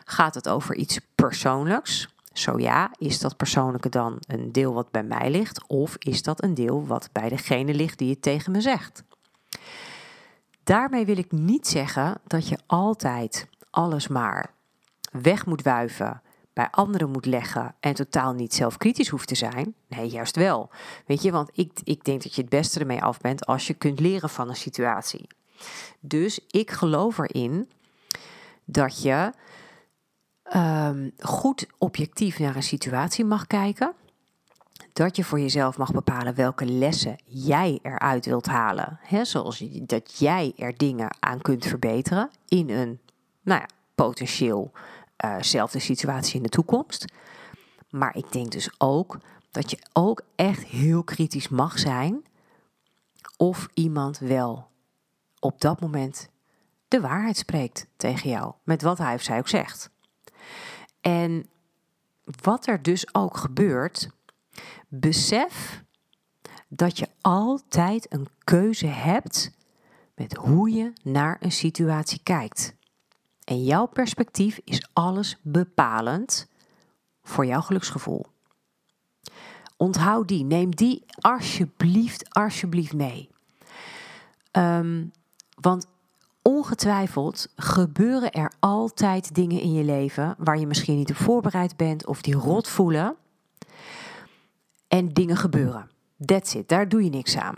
Gaat 0.05 0.35
het 0.35 0.49
over 0.49 0.75
iets 0.75 1.01
persoonlijks? 1.14 2.14
Zo 2.33 2.59
ja, 2.59 2.90
is 2.99 3.21
dat 3.21 3.37
persoonlijke 3.37 3.88
dan 3.88 4.19
een 4.27 4.53
deel 4.53 4.75
wat 4.75 4.90
bij 4.90 5.03
mij 5.03 5.31
ligt, 5.31 5.66
of 5.66 5.97
is 5.97 6.23
dat 6.23 6.42
een 6.42 6.55
deel 6.55 6.87
wat 6.87 7.09
bij 7.12 7.29
degene 7.29 7.75
ligt 7.75 7.99
die 7.99 8.11
het 8.11 8.23
tegen 8.23 8.53
me 8.53 8.61
zegt? 8.61 9.05
Daarmee 10.64 11.05
wil 11.05 11.19
ik 11.19 11.33
niet 11.33 11.69
zeggen 11.69 12.21
dat 12.27 12.49
je 12.49 12.59
altijd 12.66 13.49
alles 13.71 14.09
maar 14.09 14.51
weg 15.11 15.47
moet 15.47 15.62
wuiven, 15.62 16.23
bij 16.57 16.69
anderen 16.71 17.11
moet 17.11 17.27
leggen 17.27 17.75
en 17.81 17.95
totaal 17.95 18.33
niet 18.33 18.55
zelfkritisch 18.55 19.09
hoeft 19.09 19.29
te 19.29 19.35
zijn. 19.35 19.75
Nee, 19.88 20.09
juist 20.09 20.37
wel. 20.37 20.71
Weet 21.07 21.23
je, 21.23 21.31
want 21.31 21.51
ik, 21.53 21.71
ik 21.85 22.05
denk 22.05 22.23
dat 22.23 22.35
je 22.35 22.40
het 22.40 22.51
beste 22.51 22.81
ermee 22.81 23.03
af 23.03 23.21
bent 23.21 23.47
als 23.47 23.66
je 23.66 23.75
kunt 23.75 24.01
leren 24.01 24.31
van 24.31 24.49
een 24.49 24.57
situatie. 24.57 25.27
Dus 26.01 26.40
ik 26.51 26.71
geloof 26.71 27.19
erin 27.19 27.71
dat 28.64 29.03
je 29.03 29.33
um, 30.55 31.12
goed 31.19 31.66
objectief 31.79 32.38
naar 32.38 32.57
een 32.57 32.62
situatie 32.62 33.25
mag 33.25 33.47
kijken. 33.47 33.92
Dat 34.92 35.16
je 35.16 35.25
voor 35.25 35.40
jezelf 35.40 35.79
mag 35.79 35.92
bepalen 35.92 36.35
welke 36.35 36.64
lessen 36.64 37.16
jij 37.25 37.79
eruit 37.83 38.27
wilt 38.27 38.47
halen. 38.47 38.99
He, 39.03 39.25
zoals 39.25 39.64
dat 39.71 40.19
jij 40.19 40.53
er 40.57 40.77
dingen 40.77 41.16
aan 41.21 41.40
kunt 41.40 41.66
verbeteren 41.66 42.31
in 42.49 42.71
een 42.71 43.01
nou 43.42 43.61
ja, 43.61 43.69
potentieel 43.95 44.73
uh, 45.24 45.37
situatie 45.70 46.37
in 46.37 46.42
de 46.42 46.48
toekomst. 46.48 47.05
Maar 47.90 48.16
ik 48.16 48.33
denk 48.33 48.50
dus 48.50 48.70
ook 48.79 49.18
dat 49.50 49.70
je 49.70 49.79
ook 49.92 50.22
echt 50.35 50.64
heel 50.64 51.05
kritisch 51.05 51.48
mag 51.48 51.79
zijn 51.79 52.24
of 53.37 53.68
iemand 53.74 54.18
wel 54.18 54.68
op 55.38 55.61
dat 55.61 55.81
moment 55.81 56.29
de 56.88 57.00
waarheid 57.00 57.37
spreekt 57.37 57.87
tegen 57.96 58.31
jou, 58.31 58.55
met 58.62 58.83
wat 58.83 58.98
hij 58.98 59.14
of 59.14 59.22
zij 59.22 59.38
ook 59.38 59.48
zegt. 59.48 59.90
En 61.00 61.48
wat 62.24 62.66
er 62.66 62.83
dus 62.83 63.14
ook 63.14 63.37
gebeurt, 63.37 64.11
besef 64.88 65.85
dat 66.68 66.98
je 66.98 67.09
altijd 67.20 68.12
een 68.12 68.29
keuze 68.44 68.87
hebt 68.87 69.50
met 70.14 70.35
hoe 70.35 70.70
je 70.70 70.92
naar 71.02 71.37
een 71.40 71.52
situatie 71.52 72.20
kijkt. 72.22 72.75
En 73.46 73.64
jouw 73.64 73.87
perspectief 73.87 74.61
is 74.64 74.88
alles 74.92 75.37
bepalend 75.42 76.48
voor 77.22 77.46
jouw 77.46 77.61
geluksgevoel. 77.61 78.26
Onthoud 79.76 80.28
die, 80.28 80.44
neem 80.44 80.74
die 80.74 81.04
alsjeblieft, 81.20 82.35
alsjeblieft 82.35 82.92
mee. 82.92 83.28
Ehm, 84.50 85.04
want 85.61 85.87
ongetwijfeld 86.42 87.52
gebeuren 87.56 88.32
er 88.32 88.52
altijd 88.59 89.35
dingen 89.35 89.61
in 89.61 89.72
je 89.72 89.85
leven 89.85 90.35
waar 90.38 90.59
je 90.59 90.66
misschien 90.66 90.96
niet 90.96 91.11
op 91.11 91.16
voorbereid 91.16 91.76
bent 91.76 92.06
of 92.06 92.22
die 92.22 92.35
rot 92.35 92.68
voelen. 92.68 93.16
En 94.88 95.09
dingen 95.09 95.37
gebeuren. 95.37 95.90
That's 96.24 96.54
it, 96.54 96.68
daar 96.68 96.88
doe 96.88 97.04
je 97.04 97.11
niks 97.11 97.37
aan. 97.37 97.56